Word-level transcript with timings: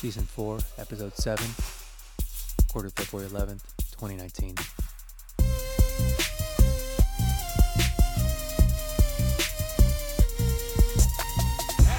Season 0.00 0.24
4, 0.24 0.58
Episode 0.78 1.14
7, 1.14 1.44
recorded 2.66 2.92
February 2.94 3.28
11th, 3.28 3.60
2019. 3.90 4.48
And 4.48 4.56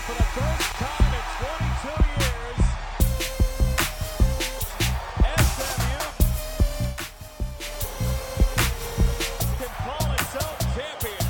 for 0.01 0.15
the 0.17 0.23
first 0.33 0.65
time 0.81 1.13
in 1.13 1.21
22 1.37 1.93
years, 2.17 2.57
SMU 5.45 6.01
can 9.59 9.71
call 9.77 10.09
itself 10.13 10.57
champions. 10.75 11.29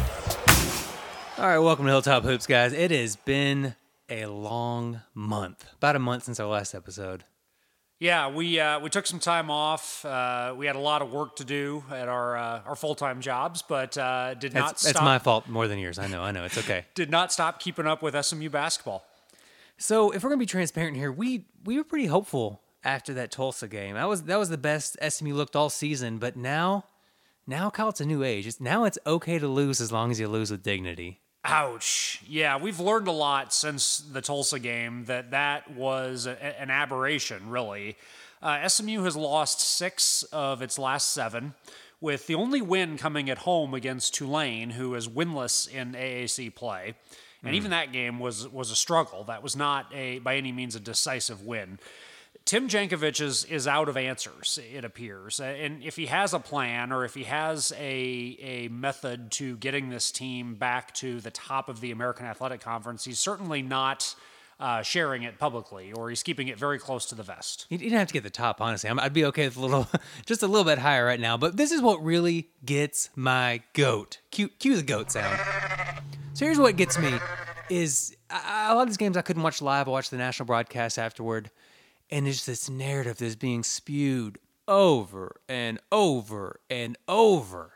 All 1.38 1.48
right, 1.48 1.60
welcome 1.60 1.84
to 1.86 1.92
Hilltop 1.92 2.24
Hoops, 2.24 2.48
guys. 2.48 2.72
It 2.72 2.92
has 2.92 3.18
been 3.18 3.76
a 4.12 4.26
long 4.26 5.02
month, 5.16 5.66
about 5.78 5.96
a 5.96 6.00
month 6.00 6.26
since 6.26 6.40
our 6.40 6.48
last 6.48 6.76
episode. 6.76 7.24
Yeah, 7.98 8.30
we 8.30 8.60
uh, 8.60 8.80
we 8.80 8.90
took 8.90 9.06
some 9.06 9.20
time 9.20 9.50
off. 9.52 10.04
Uh, 10.04 10.56
we 10.58 10.66
had 10.66 10.76
a 10.76 10.80
lot 10.80 11.02
of 11.02 11.12
work 11.12 11.36
to 11.38 11.44
do 11.44 11.84
at 11.92 12.10
our 12.10 12.36
uh, 12.36 12.62
our 12.66 12.76
full 12.76 12.96
time 12.96 13.22
jobs, 13.22 13.62
but 13.62 13.98
uh, 13.98 14.34
did 14.34 14.54
not 14.54 14.70
That's, 14.70 14.84
that's 14.84 14.96
stop. 14.98 15.06
my 15.06 15.20
fault 15.20 15.48
more 15.48 15.68
than 15.68 15.80
yours. 15.80 16.00
I 16.00 16.08
know, 16.08 16.22
I 16.24 16.32
know. 16.32 16.44
It's 16.44 16.58
okay. 16.58 16.86
Did 16.96 17.12
not 17.12 17.32
stop 17.32 17.60
keeping 17.60 17.86
up 17.86 18.02
with 18.02 18.16
SMU 18.26 18.50
basketball. 18.50 19.06
So, 19.78 20.12
if 20.12 20.24
we're 20.24 20.30
gonna 20.30 20.40
be 20.40 20.46
transparent 20.48 20.98
here, 20.98 21.12
we 21.12 21.46
we 21.64 21.78
were 21.78 21.84
pretty 21.84 22.08
hopeful 22.08 22.62
after 22.84 23.14
that 23.14 23.32
Tulsa 23.32 23.68
game. 23.68 23.94
That 23.94 24.10
was 24.10 24.24
that 24.24 24.38
was 24.38 24.50
the 24.50 24.58
best 24.58 24.98
SMU 25.08 25.36
looked 25.36 25.56
all 25.56 25.70
season. 25.70 26.18
But 26.18 26.36
now, 26.36 26.86
now 27.46 27.70
Kyle, 27.70 27.90
it's 27.90 28.02
a 28.02 28.06
new 28.06 28.24
age. 28.24 28.48
It's, 28.48 28.60
now 28.60 28.84
it's 28.86 28.98
okay 29.06 29.38
to 29.38 29.48
lose 29.48 29.80
as 29.80 29.92
long 29.92 30.10
as 30.12 30.20
you 30.20 30.28
lose 30.28 30.50
with 30.50 30.64
dignity. 30.64 31.21
Ouch. 31.44 32.22
Yeah, 32.28 32.58
we've 32.58 32.80
learned 32.80 33.08
a 33.08 33.12
lot 33.12 33.54
since 33.54 33.98
the 33.98 34.22
Tulsa 34.22 34.60
game 34.60 35.06
that 35.06 35.32
that 35.32 35.72
was 35.72 36.28
a, 36.28 36.62
an 36.62 36.70
aberration, 36.70 37.50
really. 37.50 37.98
Uh, 38.42 38.68
SMU 38.68 39.04
has 39.04 39.16
lost 39.16 39.60
six 39.60 40.24
of 40.32 40.62
its 40.62 40.78
last 40.78 41.12
seven, 41.12 41.54
with 42.00 42.28
the 42.28 42.36
only 42.36 42.62
win 42.62 42.98
coming 42.98 43.30
at 43.30 43.40
home 43.40 43.74
against 43.74 44.14
Tulane, 44.14 44.72
who 44.72 44.96
is 44.96 45.08
winless 45.08 45.72
in 45.72 45.94
AAC 45.94 46.54
play. 46.56 46.96
And 47.44 47.56
even 47.56 47.72
that 47.72 47.92
game 47.92 48.20
was 48.20 48.48
was 48.48 48.70
a 48.70 48.76
struggle. 48.76 49.24
That 49.24 49.42
was 49.42 49.56
not 49.56 49.88
a 49.94 50.20
by 50.20 50.36
any 50.36 50.52
means 50.52 50.76
a 50.76 50.80
decisive 50.80 51.44
win. 51.44 51.80
Tim 52.46 52.68
Jankovic 52.68 53.22
is, 53.22 53.46
is 53.46 53.68
out 53.68 53.88
of 53.88 53.96
answers, 53.96 54.60
it 54.74 54.84
appears. 54.84 55.40
And 55.40 55.84
if 55.84 55.96
he 55.96 56.08
has 56.08 56.34
a 56.34 56.40
plan 56.40 56.92
or 56.92 57.06
if 57.06 57.14
he 57.14 57.24
has 57.24 57.72
a, 57.78 58.38
a 58.42 58.68
method 58.70 59.32
to 59.34 59.56
getting 59.58 59.90
this 59.90 60.12
team 60.12 60.56
back 60.56 60.94
to 60.96 61.22
the 61.22 61.32
top 61.32 61.70
of 61.70 61.82
the 61.82 61.92
American 61.92 62.26
Athletic 62.26 62.62
Conference, 62.62 63.06
he's 63.06 63.20
certainly 63.20 63.62
not 63.62 64.16
uh, 64.60 64.82
sharing 64.84 65.24
it 65.24 65.40
publicly 65.40 65.92
or 65.92 66.10
he's 66.10 66.24
keeping 66.24 66.48
it 66.48 66.58
very 66.58 66.78
close 66.78 67.06
to 67.08 67.16
the 67.16 67.24
vest. 67.24 67.66
You 67.70 67.78
didn't 67.78 67.98
have 67.98 68.08
to 68.08 68.14
get 68.14 68.24
the 68.24 68.30
top, 68.30 68.62
honestly. 68.62 68.90
I'm, 68.90 69.00
I'd 69.00 69.14
be 69.14 69.26
okay 69.26 69.48
with 69.48 69.58
a 69.58 69.62
little, 69.62 69.88
just 70.26 70.44
a 70.44 70.48
little 70.48 70.66
bit 70.66 70.78
higher 70.78 71.06
right 71.06 71.20
now. 71.20 71.38
But 71.38 71.58
this 71.58 71.72
is 71.72 71.82
what 71.82 72.04
really 72.04 72.50
gets 72.64 73.10
my 73.16 73.62
goat. 73.74 74.20
Cue, 74.30 74.50
cue 74.50 74.76
the 74.76 74.84
goat 74.84 75.12
sound. 75.12 75.40
So 76.34 76.46
here's 76.46 76.60
what 76.60 76.76
gets 76.78 76.98
me: 76.98 77.14
is 77.70 78.16
I, 78.30 78.72
a 78.72 78.76
lot 78.76 78.84
of 78.84 78.88
these 78.88 78.98
games 78.98 79.18
I 79.18 79.22
couldn't 79.22 79.44
watch 79.44 79.62
live. 79.62 79.88
I 79.88 79.92
watched 79.92 80.12
the 80.12 80.18
national 80.18 80.46
broadcast 80.46 81.00
afterward, 81.00 81.50
and 82.12 82.28
it's 82.28 82.46
this 82.46 82.70
narrative 82.70 83.18
that's 83.18 83.36
being 83.36 83.64
spewed 83.64 84.38
over 84.68 85.42
and 85.48 85.80
over 85.92 86.60
and 86.70 86.98
over. 87.08 87.72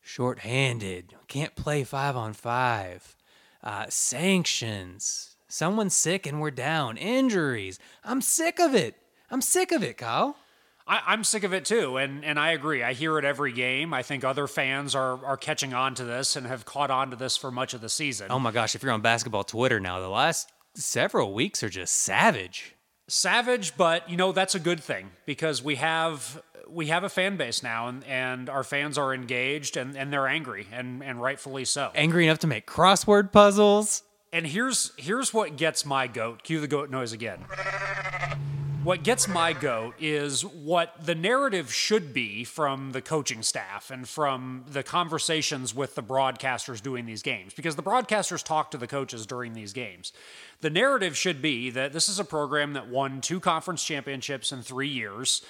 Short-handed, 0.00 1.14
can't 1.28 1.56
play 1.56 1.84
five 1.84 2.16
on 2.16 2.32
five. 2.32 3.16
Uh, 3.62 3.86
sanctions. 3.88 5.36
Someone's 5.48 5.94
sick 5.94 6.26
and 6.26 6.40
we're 6.40 6.50
down. 6.50 6.96
Injuries. 6.96 7.78
I'm 8.04 8.20
sick 8.20 8.60
of 8.60 8.74
it. 8.74 8.94
I'm 9.30 9.40
sick 9.40 9.72
of 9.72 9.82
it, 9.82 9.96
Kyle. 9.96 10.36
I, 10.86 11.02
I'm 11.06 11.24
sick 11.24 11.42
of 11.42 11.52
it 11.52 11.64
too, 11.64 11.96
and, 11.96 12.24
and 12.24 12.38
I 12.38 12.52
agree. 12.52 12.84
I 12.84 12.92
hear 12.92 13.18
it 13.18 13.24
every 13.24 13.52
game. 13.52 13.92
I 13.92 14.02
think 14.04 14.22
other 14.22 14.46
fans 14.46 14.94
are, 14.94 15.24
are 15.24 15.36
catching 15.36 15.74
on 15.74 15.96
to 15.96 16.04
this 16.04 16.36
and 16.36 16.46
have 16.46 16.64
caught 16.64 16.92
on 16.92 17.10
to 17.10 17.16
this 17.16 17.36
for 17.36 17.50
much 17.50 17.74
of 17.74 17.80
the 17.80 17.88
season. 17.88 18.28
Oh 18.30 18.38
my 18.38 18.52
gosh, 18.52 18.76
if 18.76 18.84
you're 18.84 18.92
on 18.92 19.00
basketball 19.00 19.42
Twitter 19.42 19.80
now, 19.80 19.98
the 19.98 20.08
last 20.08 20.52
several 20.74 21.34
weeks 21.34 21.64
are 21.64 21.68
just 21.68 21.92
savage. 21.92 22.75
Savage 23.08 23.76
but 23.76 24.08
you 24.10 24.16
know 24.16 24.32
that's 24.32 24.54
a 24.54 24.60
good 24.60 24.82
thing 24.82 25.10
because 25.26 25.62
we 25.62 25.76
have 25.76 26.42
we 26.68 26.86
have 26.88 27.04
a 27.04 27.08
fan 27.08 27.36
base 27.36 27.62
now 27.62 27.86
and, 27.86 28.02
and 28.04 28.48
our 28.48 28.64
fans 28.64 28.98
are 28.98 29.14
engaged 29.14 29.76
and, 29.76 29.96
and 29.96 30.12
they're 30.12 30.26
angry 30.26 30.66
and, 30.72 31.04
and 31.04 31.22
rightfully 31.22 31.64
so 31.64 31.92
Angry 31.94 32.26
enough 32.26 32.40
to 32.40 32.48
make 32.48 32.66
crossword 32.66 33.30
puzzles. 33.30 34.02
and 34.32 34.46
here's 34.46 34.90
here's 34.96 35.32
what 35.32 35.56
gets 35.56 35.86
my 35.86 36.08
goat 36.08 36.42
cue 36.42 36.60
the 36.60 36.66
goat 36.66 36.90
noise 36.90 37.12
again 37.12 37.44
what 38.86 39.02
gets 39.02 39.26
my 39.26 39.52
goat 39.52 39.96
is 39.98 40.42
what 40.44 40.94
the 41.04 41.14
narrative 41.16 41.74
should 41.74 42.14
be 42.14 42.44
from 42.44 42.92
the 42.92 43.02
coaching 43.02 43.42
staff 43.42 43.90
and 43.90 44.08
from 44.08 44.64
the 44.68 44.84
conversations 44.84 45.74
with 45.74 45.96
the 45.96 46.02
broadcasters 46.04 46.80
doing 46.80 47.04
these 47.04 47.20
games 47.20 47.52
because 47.52 47.74
the 47.74 47.82
broadcasters 47.82 48.44
talk 48.44 48.70
to 48.70 48.78
the 48.78 48.86
coaches 48.86 49.26
during 49.26 49.54
these 49.54 49.72
games. 49.72 50.12
The 50.60 50.70
narrative 50.70 51.16
should 51.16 51.42
be 51.42 51.68
that 51.70 51.92
this 51.92 52.08
is 52.08 52.20
a 52.20 52.24
program 52.24 52.74
that 52.74 52.86
won 52.86 53.20
two 53.20 53.40
conference 53.40 53.82
championships 53.82 54.52
in 54.52 54.62
three 54.62 54.86
years, 54.86 55.42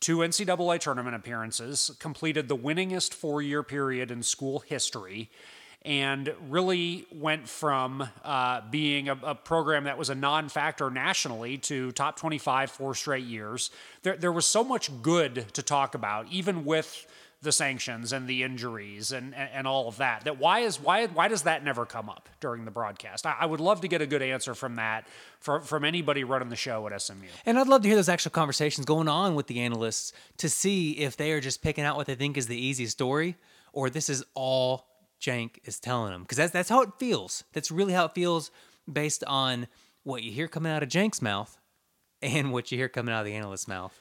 two 0.00 0.18
NCAA 0.18 0.80
tournament 0.80 1.14
appearances, 1.14 1.92
completed 2.00 2.48
the 2.48 2.56
winningest 2.56 3.14
four 3.14 3.40
year 3.40 3.62
period 3.62 4.10
in 4.10 4.24
school 4.24 4.64
history 4.66 5.30
and 5.82 6.34
really 6.48 7.06
went 7.12 7.48
from 7.48 8.06
uh, 8.22 8.60
being 8.70 9.08
a, 9.08 9.18
a 9.22 9.34
program 9.34 9.84
that 9.84 9.96
was 9.96 10.10
a 10.10 10.14
non-factor 10.14 10.90
nationally 10.90 11.56
to 11.56 11.90
top 11.92 12.16
25 12.16 12.70
four 12.70 12.94
straight 12.94 13.24
years. 13.24 13.70
There, 14.02 14.16
there 14.16 14.32
was 14.32 14.44
so 14.44 14.62
much 14.62 14.90
good 15.02 15.46
to 15.54 15.62
talk 15.62 15.94
about, 15.94 16.26
even 16.30 16.64
with 16.64 17.06
the 17.42 17.52
sanctions 17.52 18.12
and 18.12 18.28
the 18.28 18.42
injuries 18.42 19.12
and, 19.12 19.34
and, 19.34 19.48
and 19.54 19.66
all 19.66 19.88
of 19.88 19.96
that. 19.96 20.24
That 20.24 20.38
why 20.38 20.60
is 20.60 20.78
why 20.78 21.06
why 21.06 21.28
does 21.28 21.42
that 21.42 21.64
never 21.64 21.86
come 21.86 22.10
up 22.10 22.28
during 22.40 22.66
the 22.66 22.70
broadcast? 22.70 23.24
I, 23.24 23.36
I 23.40 23.46
would 23.46 23.60
love 23.60 23.80
to 23.80 23.88
get 23.88 24.02
a 24.02 24.06
good 24.06 24.20
answer 24.20 24.54
from 24.54 24.76
that 24.76 25.08
from 25.40 25.62
from 25.62 25.84
anybody 25.84 26.22
running 26.22 26.50
the 26.50 26.56
show 26.56 26.86
at 26.86 27.00
SMU. 27.00 27.28
And 27.46 27.58
I'd 27.58 27.68
love 27.68 27.80
to 27.82 27.88
hear 27.88 27.96
those 27.96 28.10
actual 28.10 28.32
conversations 28.32 28.84
going 28.84 29.08
on 29.08 29.34
with 29.34 29.46
the 29.46 29.60
analysts 29.60 30.12
to 30.36 30.50
see 30.50 30.92
if 30.98 31.16
they 31.16 31.32
are 31.32 31.40
just 31.40 31.62
picking 31.62 31.84
out 31.84 31.96
what 31.96 32.06
they 32.06 32.14
think 32.14 32.36
is 32.36 32.46
the 32.46 32.58
easy 32.58 32.86
story 32.86 33.36
or 33.72 33.88
this 33.88 34.10
is 34.10 34.24
all 34.34 34.89
Jank 35.20 35.58
is 35.64 35.78
telling 35.78 36.12
them. 36.12 36.22
Because 36.22 36.38
that's, 36.38 36.52
that's 36.52 36.68
how 36.68 36.82
it 36.82 36.90
feels. 36.98 37.44
That's 37.52 37.70
really 37.70 37.92
how 37.92 38.06
it 38.06 38.14
feels 38.14 38.50
based 38.90 39.24
on 39.24 39.66
what 40.02 40.22
you 40.22 40.32
hear 40.32 40.48
coming 40.48 40.72
out 40.72 40.82
of 40.82 40.88
Jank's 40.88 41.20
mouth 41.20 41.58
and 42.22 42.52
what 42.52 42.72
you 42.72 42.78
hear 42.78 42.88
coming 42.88 43.14
out 43.14 43.20
of 43.20 43.26
the 43.26 43.34
analyst's 43.34 43.68
mouth. 43.68 43.98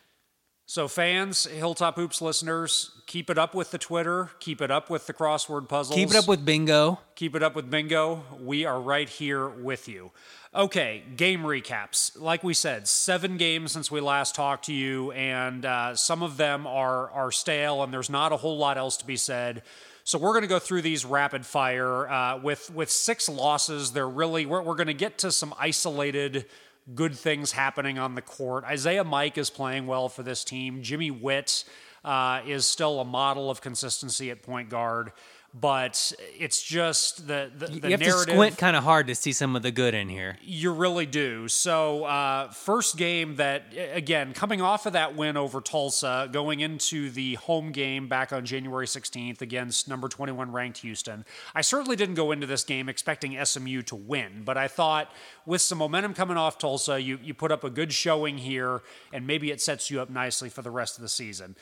So, 0.69 0.87
fans, 0.87 1.47
Hilltop 1.47 1.95
Hoops 1.95 2.21
listeners, 2.21 2.91
keep 3.07 3.31
it 3.31 3.39
up 3.39 3.55
with 3.55 3.71
the 3.71 3.79
Twitter, 3.79 4.29
keep 4.39 4.61
it 4.61 4.69
up 4.69 4.87
with 4.87 5.07
the 5.07 5.15
crossword 5.15 5.67
puzzles. 5.67 5.95
Keep 5.95 6.11
it 6.11 6.15
up 6.15 6.27
with 6.27 6.45
bingo. 6.45 6.99
Keep 7.15 7.35
it 7.35 7.41
up 7.41 7.55
with 7.55 7.71
bingo. 7.71 8.23
We 8.39 8.65
are 8.65 8.79
right 8.79 9.09
here 9.09 9.49
with 9.49 9.87
you. 9.87 10.11
Okay, 10.53 11.01
game 11.15 11.41
recaps. 11.41 12.21
Like 12.21 12.43
we 12.43 12.53
said, 12.53 12.87
seven 12.87 13.37
games 13.37 13.71
since 13.71 13.89
we 13.89 13.99
last 13.99 14.35
talked 14.35 14.65
to 14.65 14.73
you, 14.73 15.11
and 15.13 15.65
uh, 15.65 15.95
some 15.95 16.21
of 16.21 16.37
them 16.37 16.67
are 16.67 17.09
are 17.09 17.31
stale, 17.31 17.81
and 17.81 17.91
there's 17.91 18.09
not 18.11 18.31
a 18.31 18.37
whole 18.37 18.59
lot 18.59 18.77
else 18.77 18.97
to 18.97 19.07
be 19.07 19.15
said. 19.15 19.63
So 20.09 20.17
we're 20.17 20.31
going 20.31 20.41
to 20.41 20.47
go 20.47 20.57
through 20.57 20.81
these 20.81 21.05
rapid 21.05 21.45
fire 21.45 22.09
uh, 22.09 22.39
with 22.39 22.73
with 22.73 22.89
six 22.89 23.29
losses. 23.29 23.91
They're 23.91 24.09
really 24.09 24.47
we're, 24.47 24.63
we're 24.63 24.73
going 24.73 24.87
to 24.87 24.93
get 24.95 25.19
to 25.19 25.31
some 25.31 25.53
isolated 25.59 26.47
good 26.95 27.13
things 27.13 27.51
happening 27.51 27.99
on 27.99 28.15
the 28.15 28.23
court. 28.23 28.63
Isaiah 28.63 29.03
Mike 29.03 29.37
is 29.37 29.51
playing 29.51 29.85
well 29.85 30.09
for 30.09 30.23
this 30.23 30.43
team. 30.43 30.81
Jimmy 30.81 31.11
Whitt 31.11 31.63
uh, 32.03 32.41
is 32.47 32.65
still 32.65 32.99
a 32.99 33.05
model 33.05 33.51
of 33.51 33.61
consistency 33.61 34.31
at 34.31 34.41
point 34.41 34.71
guard, 34.71 35.11
but 35.53 36.11
it's 36.37 36.61
just 36.61 37.27
the 37.27 37.51
the, 37.57 37.67
the 37.67 37.73
you 37.73 37.91
have 37.91 37.99
narrative. 37.99 38.25
to 38.27 38.31
squint 38.33 38.57
kind 38.57 38.75
of 38.75 38.83
hard 38.83 39.07
to 39.07 39.15
see 39.15 39.33
some 39.33 39.55
of 39.55 39.63
the 39.63 39.71
good 39.71 39.93
in 39.93 40.07
here. 40.07 40.37
You 40.41 40.71
really 40.71 41.05
do. 41.05 41.47
So, 41.47 42.03
uh, 42.03 42.51
first 42.51 42.97
game 42.97 43.37
that, 43.37 43.73
again, 43.93 44.33
coming 44.33 44.61
off 44.61 44.85
of 44.85 44.93
that 44.93 45.15
win 45.15 45.37
over 45.37 45.59
Tulsa, 45.61 46.29
going 46.31 46.59
into 46.59 47.09
the 47.09 47.35
home 47.35 47.71
game 47.71 48.07
back 48.07 48.31
on 48.31 48.45
January 48.45 48.85
16th 48.85 49.41
against 49.41 49.87
number 49.87 50.07
21 50.07 50.51
ranked 50.51 50.79
Houston, 50.79 51.25
I 51.55 51.61
certainly 51.61 51.95
didn't 51.95 52.15
go 52.15 52.31
into 52.31 52.45
this 52.45 52.63
game 52.63 52.87
expecting 52.87 53.43
SMU 53.43 53.81
to 53.83 53.95
win, 53.95 54.43
but 54.45 54.57
I 54.57 54.67
thought 54.67 55.11
with 55.45 55.61
some 55.61 55.79
momentum 55.79 56.13
coming 56.13 56.37
off 56.37 56.57
Tulsa, 56.57 57.01
you, 57.01 57.19
you 57.23 57.33
put 57.33 57.51
up 57.51 57.63
a 57.63 57.69
good 57.69 57.91
showing 57.91 58.37
here, 58.37 58.81
and 59.11 59.25
maybe 59.25 59.49
it 59.49 59.61
sets 59.61 59.89
you 59.89 59.99
up 59.99 60.09
nicely 60.09 60.49
for 60.49 60.61
the 60.61 60.71
rest 60.71 60.97
of 60.97 61.01
the 61.01 61.09
season 61.09 61.55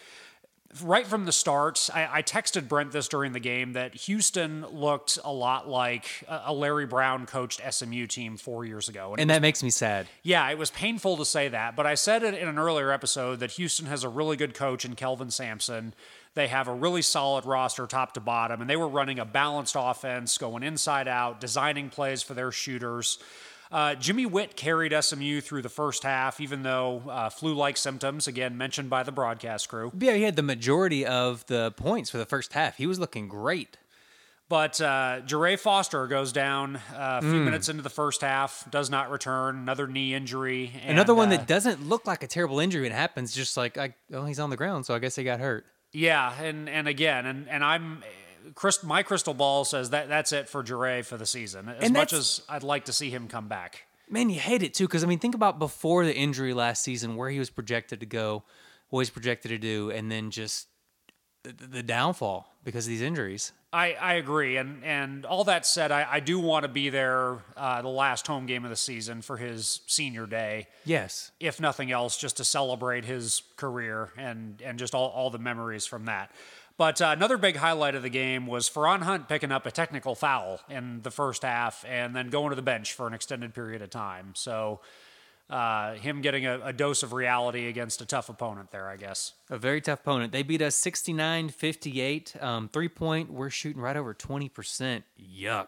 right 0.82 1.06
from 1.06 1.26
the 1.26 1.32
start, 1.32 1.90
I, 1.94 2.10
I, 2.12 2.24
texted 2.24 2.68
Brent 2.68 2.92
this 2.92 3.08
during 3.08 3.34
the 3.34 3.40
game 3.40 3.74
that 3.74 3.96
Houston 3.96 4.66
looked 4.68 5.20
a 5.24 5.32
lot 5.32 5.68
like 5.68 6.06
a, 6.28 6.44
a 6.48 6.54
Larry 6.54 6.86
Brown 6.86 7.26
coached 7.26 7.62
SMU 7.70 8.08
team 8.08 8.38
four 8.38 8.66
years 8.66 8.90
ago. 8.90 9.16
And 9.18 9.30
that 9.30 9.42
makes 9.42 9.64
me 9.64 9.70
sad. 9.70 10.08
Yeah, 10.24 10.50
it 10.50 10.58
was 10.58 10.72
painful 10.72 11.18
to 11.18 11.26
say 11.26 11.48
that, 11.50 11.76
but 11.76 11.86
I 11.86 11.96
said 11.96 12.24
it 12.24 12.34
in 12.34 12.48
an 12.48 12.58
earlier 12.58 12.92
episode 12.92 13.40
that 13.40 13.52
Houston 13.52 13.86
has 13.88 14.04
a 14.04 14.10
really 14.10 14.38
good 14.38 14.54
coach 14.54 14.86
in 14.86 14.96
Kelvin 14.96 15.32
Sampson. 15.32 15.94
They 16.34 16.48
have 16.48 16.68
a 16.68 16.74
really 16.74 17.02
solid 17.02 17.46
roster 17.46 17.88
top 17.88 18.14
to 18.14 18.20
bottom, 18.20 18.62
and 18.62 18.70
they 18.70 18.76
were 18.76 18.88
running 18.88 19.20
a 19.20 19.26
balanced 19.26 19.76
offense, 19.78 20.38
going 20.38 20.64
inside 20.64 21.08
out, 21.08 21.40
designing 21.40 21.90
plays 21.90 22.22
for 22.22 22.34
their 22.34 22.52
shooters. 22.52 23.18
Uh, 23.72 23.96
Jimmy 23.96 24.26
Whitt 24.26 24.56
carried 24.56 24.94
SMU 25.00 25.42
through 25.42 25.62
the 25.62 25.70
first 25.70 26.04
half, 26.04 26.40
even 26.40 26.64
though 26.64 27.04
uh, 27.10 27.30
flu-like 27.30 27.78
symptoms, 27.78 28.28
again 28.28 28.58
mentioned 28.58 28.90
by 28.90 29.04
the 29.04 29.12
broadcast 29.12 29.68
crew. 29.70 29.92
Yeah, 30.00 30.14
he 30.14 30.24
had 30.24 30.36
the 30.36 30.44
majority 30.44 31.06
of 31.06 31.46
the 31.48 31.72
points 31.72 32.10
for 32.10 32.18
the 32.18 32.26
first 32.26 32.54
half. 32.54 32.78
He 32.78 32.88
was 32.88 33.00
looking 33.00 33.28
great. 33.28 33.78
But 34.50 34.80
uh, 34.80 35.20
Jarrey 35.26 35.60
Foster 35.60 36.08
goes 36.08 36.32
down 36.32 36.78
uh, 36.78 37.20
a 37.20 37.22
few 37.22 37.42
minutes 37.42 37.68
into 37.68 37.84
the 37.84 37.90
first 37.90 38.22
half, 38.22 38.66
does 38.72 38.90
not 38.90 39.12
return, 39.12 39.58
another 39.58 39.88
knee 39.88 40.14
injury. 40.14 40.72
and, 40.84 40.92
Another 40.92 41.14
one 41.14 41.28
uh, 41.28 41.32
that 41.32 41.48
doesn't 41.48 41.86
look 41.90 42.08
like 42.08 42.24
a 42.24 42.28
terrible 42.28 42.62
injury. 42.62 42.86
It 42.86 42.94
happens 42.94 43.36
just 43.36 43.58
like, 43.58 43.78
I, 43.78 43.94
oh, 44.14 44.24
he's 44.24 44.40
on 44.40 44.50
the 44.50 44.56
ground, 44.56 44.86
so 44.86 44.96
I 44.96 45.00
guess 45.00 45.18
he 45.18 45.26
got 45.26 45.42
hurt. 45.42 45.66
Yeah, 45.92 46.34
and 46.42 46.70
and 46.70 46.88
again, 46.88 47.26
and 47.26 47.50
and 47.50 47.64
I'm. 47.64 48.04
Chris, 48.56 48.84
my 48.84 49.04
crystal 49.04 49.34
ball 49.34 49.66
says 49.66 49.90
that 49.92 50.10
that's 50.10 50.32
it 50.32 50.48
for 50.50 50.64
Jure 50.64 51.04
for 51.04 51.18
the 51.18 51.26
season. 51.26 51.70
As 51.70 51.84
And 51.84 51.94
much 51.94 52.14
as 52.14 52.42
I'd 52.50 52.64
like 52.64 52.86
to 52.86 52.94
see 52.94 53.10
him 53.10 53.28
come 53.28 53.48
back. 53.48 53.84
Man, 54.10 54.30
you 54.30 54.40
hate 54.40 54.64
it 54.64 54.74
too, 54.74 54.86
because 54.88 55.04
I 55.04 55.08
mean, 55.08 55.20
think 55.20 55.36
about 55.36 55.60
before 55.60 56.06
the 56.06 56.16
injury 56.16 56.54
last 56.54 56.84
season, 56.84 57.16
where 57.18 57.30
he 57.30 57.40
was 57.40 57.50
projected 57.50 58.00
to 58.00 58.06
go, 58.06 58.44
what 58.90 59.02
he's 59.02 59.10
projected 59.10 59.50
to 59.50 59.58
do, 59.58 59.92
and 59.92 60.10
then 60.12 60.32
just 60.32 60.68
the, 61.44 61.52
the 61.52 61.84
downfall 61.84 62.54
because 62.64 62.86
of 62.86 62.90
these 62.90 63.02
injuries. 63.02 63.52
I, 63.74 63.94
I 63.96 64.14
agree, 64.14 64.56
and 64.56 64.82
and 64.86 65.26
all 65.26 65.44
that 65.44 65.66
said, 65.66 65.92
I, 65.92 66.08
I 66.10 66.20
do 66.22 66.40
want 66.40 66.64
to 66.64 66.70
be 66.70 66.88
there 66.90 67.40
uh, 67.58 67.82
the 67.82 67.90
last 67.90 68.26
home 68.26 68.46
game 68.46 68.64
of 68.64 68.70
the 68.70 68.78
season 68.78 69.22
for 69.22 69.36
his 69.36 69.82
senior 69.88 70.26
day, 70.26 70.68
Yes. 70.86 71.32
if 71.42 71.60
nothing 71.60 71.92
else, 71.92 72.18
just 72.18 72.38
to 72.38 72.46
celebrate 72.46 73.04
his 73.04 73.42
career 73.58 74.12
and 74.18 74.62
and 74.62 74.80
just 74.80 74.96
all, 74.96 75.10
all 75.10 75.30
the 75.30 75.38
memories 75.38 75.86
from 75.86 76.06
that. 76.06 76.32
But 76.78 77.02
uh, 77.02 77.14
another 77.16 77.38
big 77.38 77.56
highlight 77.56 77.96
of 77.96 78.04
the 78.04 78.10
game 78.10 78.46
was 78.46 78.70
Feron 78.70 79.02
Hunt 79.02 79.28
picking 79.28 79.52
up 79.52 79.66
a 79.66 79.72
technical 79.72 80.14
foul 80.14 80.62
in 80.70 81.02
the 81.02 81.10
first 81.10 81.42
half 81.42 81.84
and 81.88 82.16
then 82.16 82.30
going 82.30 82.52
to 82.52 82.56
the 82.56 82.62
bench 82.62 82.94
for 82.94 83.08
an 83.08 83.14
extended 83.14 83.56
period 83.56 83.82
of 83.82 83.90
time. 83.90 84.34
So 84.36 84.82
uh, 85.50 85.96
him 85.96 86.22
getting 86.22 86.46
a, 86.46 86.60
a 86.66 86.74
dose 86.74 87.02
of 87.02 87.14
reality 87.14 87.68
against 87.68 88.02
a 88.02 88.06
tough 88.06 88.30
opponent 88.30 88.70
there, 88.70 88.88
I 88.88 88.98
guess. 88.98 89.34
A 89.50 89.58
very 89.58 89.82
tough 89.82 90.02
opponent. 90.02 90.32
They 90.32 90.44
beat 90.44 90.62
us 90.62 90.76
69 90.76 91.50
58. 91.50 92.36
Um, 92.42 92.70
three 92.72 92.90
point, 92.90 93.32
we're 93.32 93.50
shooting 93.50 93.82
right 93.82 93.98
over 93.98 94.14
20%. 94.14 95.04
Yuck. 95.20 95.68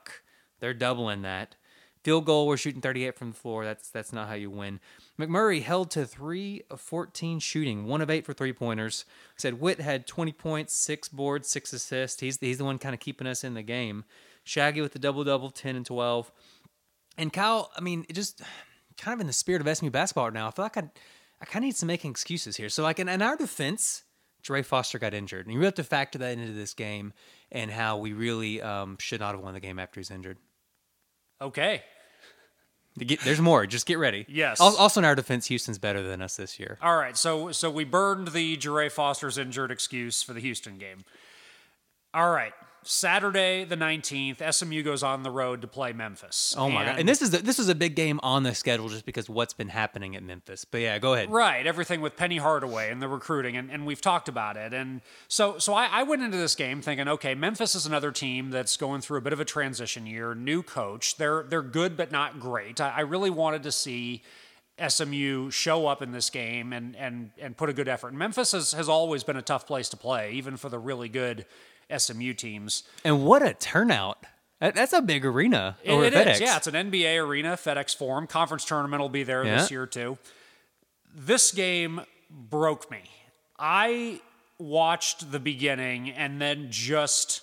They're 0.60 0.74
doubling 0.76 1.24
that. 1.24 1.56
Field 2.04 2.26
goal, 2.26 2.46
we're 2.48 2.58
shooting 2.58 2.82
38 2.82 3.18
from 3.18 3.32
the 3.32 3.36
floor. 3.36 3.66
That's 3.66 3.90
that's 3.90 4.14
not 4.14 4.28
how 4.28 4.36
you 4.36 4.50
win. 4.50 4.80
McMurray 5.20 5.62
held 5.62 5.92
to 5.92 6.06
3 6.06 6.64
of 6.70 6.80
14 6.80 7.40
shooting, 7.40 7.86
1 7.86 8.02
of 8.02 8.10
8 8.10 8.26
for 8.26 8.34
three 8.34 8.54
pointers. 8.54 9.04
Said 9.36 9.60
Whitt 9.60 9.82
had 9.82 10.08
20 10.08 10.32
points, 10.32 10.74
6 10.74 11.10
boards, 11.10 11.50
6 11.50 11.74
assists. 11.74 12.22
He's, 12.22 12.40
he's 12.40 12.58
the 12.58 12.64
one 12.64 12.80
kind 12.80 12.94
of 12.94 13.02
keeping 13.02 13.28
us 13.28 13.44
in 13.44 13.54
the 13.54 13.62
game. 13.62 14.06
Shaggy 14.46 14.80
with 14.80 14.94
the 14.94 15.00
double 15.00 15.26
double, 15.26 15.50
10 15.50 15.76
and 15.76 15.86
12. 15.86 16.32
And 17.18 17.34
Kyle, 17.34 17.70
I 17.76 17.82
mean, 17.82 18.06
it 18.08 18.14
just 18.14 18.42
kind 18.98 19.14
of 19.14 19.20
in 19.20 19.28
the 19.28 19.34
spirit 19.34 19.66
of 19.66 19.78
SMU 19.78 19.90
basketball 19.90 20.26
right 20.26 20.34
now, 20.34 20.48
I 20.48 20.52
feel 20.52 20.64
like 20.64 20.78
I, 20.78 20.90
I 21.42 21.46
kind 21.46 21.64
of 21.64 21.68
need 21.68 21.76
to 21.76 21.86
make 21.86 22.06
excuses 22.06 22.56
here. 22.56 22.70
So, 22.70 22.82
like 22.82 23.00
in, 23.00 23.10
in 23.10 23.22
our 23.22 23.36
defense, 23.36 24.04
Dre 24.42 24.62
Foster 24.62 25.00
got 25.00 25.14
injured, 25.14 25.46
and 25.46 25.54
you 25.54 25.60
really 25.60 25.68
have 25.68 25.76
to 25.76 25.84
factor 25.84 26.18
that 26.20 26.38
into 26.38 26.54
this 26.54 26.74
game 26.74 27.12
and 27.52 27.70
how 27.70 27.98
we 27.98 28.14
really 28.14 28.62
um, 28.62 28.98
should 29.00 29.20
not 29.20 29.36
have 29.36 29.44
won 29.44 29.54
the 29.54 29.60
game 29.60 29.80
after 29.80 30.00
he's 30.00 30.12
injured. 30.12 30.38
Okay. 31.42 31.84
Get- 33.00 33.22
There's 33.22 33.40
more. 33.42 33.66
Just 33.66 33.86
get 33.86 33.98
ready. 33.98 34.26
Yes. 34.28 34.60
Al- 34.62 34.76
Also, 34.78 35.00
in 35.00 35.06
our 35.06 35.16
defense, 35.16 35.48
Houston's 35.48 35.78
better 35.80 36.02
than 36.02 36.22
us 36.22 36.36
this 36.36 36.60
year. 36.60 36.78
All 36.82 36.98
right, 36.98 37.16
so 37.18 37.52
so 37.52 37.70
we 37.70 37.84
burned 37.84 38.30
the 38.30 38.58
Jarrey 38.58 38.92
Foster's 38.92 39.38
injured 39.38 39.72
excuse 39.72 40.22
for 40.24 40.34
the 40.34 40.40
Houston 40.42 40.78
game. 40.78 41.04
All 42.14 42.32
right, 42.32 42.54
Saturday 42.84 43.64
the 43.66 43.76
nineteenth, 43.76 44.42
SMU 44.54 44.84
goes 44.84 45.04
on 45.04 45.24
the 45.24 45.32
road 45.32 45.62
to 45.62 45.68
play 45.68 45.94
Memphis. 45.94 46.56
Oh 46.58 46.70
my 46.70 46.86
god! 46.86 47.00
And 47.00 47.08
this 47.08 47.22
is 47.22 47.32
the, 47.32 47.40
this 47.40 47.60
is 47.60 47.70
a 47.70 47.76
big 47.76 47.96
game 47.96 48.20
on 48.24 48.44
the 48.44 48.56
schedule 48.56 48.90
just 48.90 49.06
because 49.06 49.30
what's 49.30 49.54
been 49.54 49.70
happening 49.70 50.16
at 50.16 50.24
Memphis. 50.24 50.66
But 50.66 50.82
yeah, 50.82 50.98
go 51.00 51.14
ahead. 51.14 51.32
Right, 51.32 51.66
everything 51.66 52.02
with 52.02 52.16
Penny 52.16 52.38
Hardaway 52.38 52.92
and 52.92 53.02
the 53.02 53.08
recruiting, 53.08 53.58
and, 53.58 53.70
and 53.70 53.86
we've 53.86 54.02
talked 54.02 54.30
about 54.30 54.58
it. 54.58 54.74
And 54.74 55.02
so, 55.28 55.58
so 55.58 55.74
I, 55.74 55.88
I 55.88 56.04
went 56.04 56.22
into 56.22 56.38
this 56.38 56.56
game 56.56 56.82
thinking, 56.82 57.08
okay, 57.08 57.36
Memphis 57.36 57.76
is 57.76 57.86
another 57.86 58.12
team 58.12 58.50
that's 58.50 58.78
going 58.78 59.02
through 59.02 59.18
a 59.18 59.22
bit 59.22 59.34
of 59.34 59.40
a 59.40 59.46
transition 59.46 60.06
year, 60.06 60.34
new 60.34 60.64
coach. 60.64 61.18
They're 61.18 61.44
they're 61.44 61.62
good 61.62 61.98
but 61.98 62.12
not 62.12 62.40
great. 62.40 62.80
I, 62.80 62.90
I 62.90 63.02
really 63.02 63.30
wanted 63.30 63.64
to 63.64 63.72
see 63.72 64.24
SMU 64.88 65.52
show 65.52 65.88
up 65.88 66.02
in 66.02 66.12
this 66.12 66.30
game 66.30 66.74
and 66.74 66.96
and 66.96 67.32
and 67.38 67.58
put 67.58 67.70
a 67.70 67.74
good 67.74 67.88
effort. 67.88 68.14
Memphis 68.14 68.54
has, 68.54 68.72
has 68.72 68.88
always 68.88 69.24
been 69.24 69.38
a 69.38 69.42
tough 69.42 69.68
place 69.68 69.90
to 69.90 69.98
play, 69.98 70.32
even 70.34 70.58
for 70.58 70.70
the 70.70 70.80
really 70.80 71.10
good 71.10 71.46
SMU 71.96 72.34
teams. 72.34 72.84
And 73.04 73.24
what 73.26 73.42
a 73.42 73.54
turnout! 73.54 74.24
That's 74.60 74.92
a 74.94 75.02
big 75.02 75.26
arena 75.26 75.78
It- 75.84 75.92
over 75.92 76.04
it 76.04 76.14
FedEx. 76.14 76.34
is, 76.36 76.42
yeah. 76.42 76.58
It's 76.58 76.68
an 76.68 76.76
NBA 76.76 77.18
arena, 77.26 77.54
FedEx 77.56 77.96
Forum. 77.96 78.28
Conference 78.28 78.66
tournament 78.66 79.02
will 79.02 79.10
be 79.10 79.24
there 79.24 79.44
this 79.46 79.72
year 79.72 79.86
too. 79.86 80.18
This 81.16 81.52
game 81.52 82.02
broke 82.30 82.92
me. 82.92 83.04
I 83.58 84.22
watched 84.58 85.32
the 85.32 85.40
beginning 85.40 86.10
and 86.12 86.42
then 86.42 86.68
just 86.70 87.42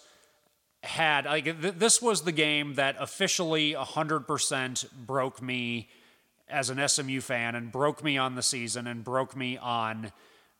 had 0.82 1.24
like 1.24 1.44
th- 1.44 1.74
this 1.78 2.00
was 2.00 2.22
the 2.22 2.32
game 2.32 2.74
that 2.74 2.94
officially 3.00 3.72
100% 3.74 4.92
broke 4.92 5.42
me 5.42 5.88
as 6.48 6.70
an 6.70 6.78
SMU 6.88 7.20
fan 7.20 7.54
and 7.56 7.72
broke 7.72 8.04
me 8.04 8.16
on 8.18 8.34
the 8.36 8.42
season 8.42 8.86
and 8.86 9.02
broke 9.02 9.34
me 9.34 9.56
on 9.56 10.12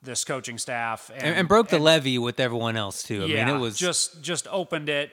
this 0.03 0.25
coaching 0.25 0.59
staff 0.59 1.11
and, 1.15 1.35
and 1.35 1.49
broke 1.49 1.69
the 1.69 1.79
levee 1.79 2.19
with 2.19 2.39
everyone 2.41 2.77
else 2.77 3.03
too. 3.03 3.25
I 3.25 3.27
yeah, 3.27 3.45
mean, 3.47 3.57
it 3.57 3.59
was 3.59 3.77
just 3.77 4.23
just 4.23 4.47
opened 4.49 4.89
it. 4.89 5.13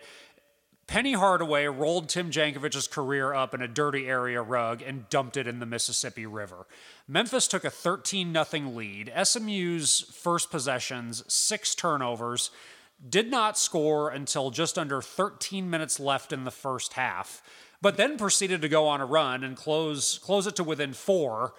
Penny 0.86 1.14
Hardaway 1.14 1.66
rolled 1.66 2.10
Tim 2.10 2.30
Jankovic's 2.30 2.88
career 2.88 3.34
up 3.34 3.54
in 3.54 3.62
a 3.62 3.68
dirty 3.68 4.06
area 4.08 4.42
rug 4.42 4.82
and 4.82 5.08
dumped 5.10 5.38
it 5.38 5.48
in 5.48 5.60
the 5.60 5.66
Mississippi 5.66 6.26
River. 6.26 6.68
Memphis 7.08 7.48
took 7.48 7.64
a 7.64 7.70
13 7.70 8.34
0 8.34 8.70
lead. 8.70 9.12
SMU's 9.24 10.02
first 10.14 10.52
possessions, 10.52 11.24
six 11.34 11.74
turnovers, 11.74 12.52
did 13.08 13.32
not 13.32 13.58
score 13.58 14.10
until 14.10 14.52
just 14.52 14.78
under 14.78 15.02
13 15.02 15.70
minutes 15.70 16.00
left 16.00 16.34
in 16.34 16.44
the 16.44 16.52
first 16.52 16.94
half, 16.94 17.42
but 17.82 17.98
then 17.98 18.18
proceeded 18.18 18.62
to 18.62 18.70
go 18.70 18.88
on 18.88 19.02
a 19.02 19.06
run 19.06 19.44
and 19.44 19.56
close 19.56 20.18
close 20.18 20.48
it 20.48 20.56
to 20.58 20.64
within 20.64 20.94
four. 20.94 21.54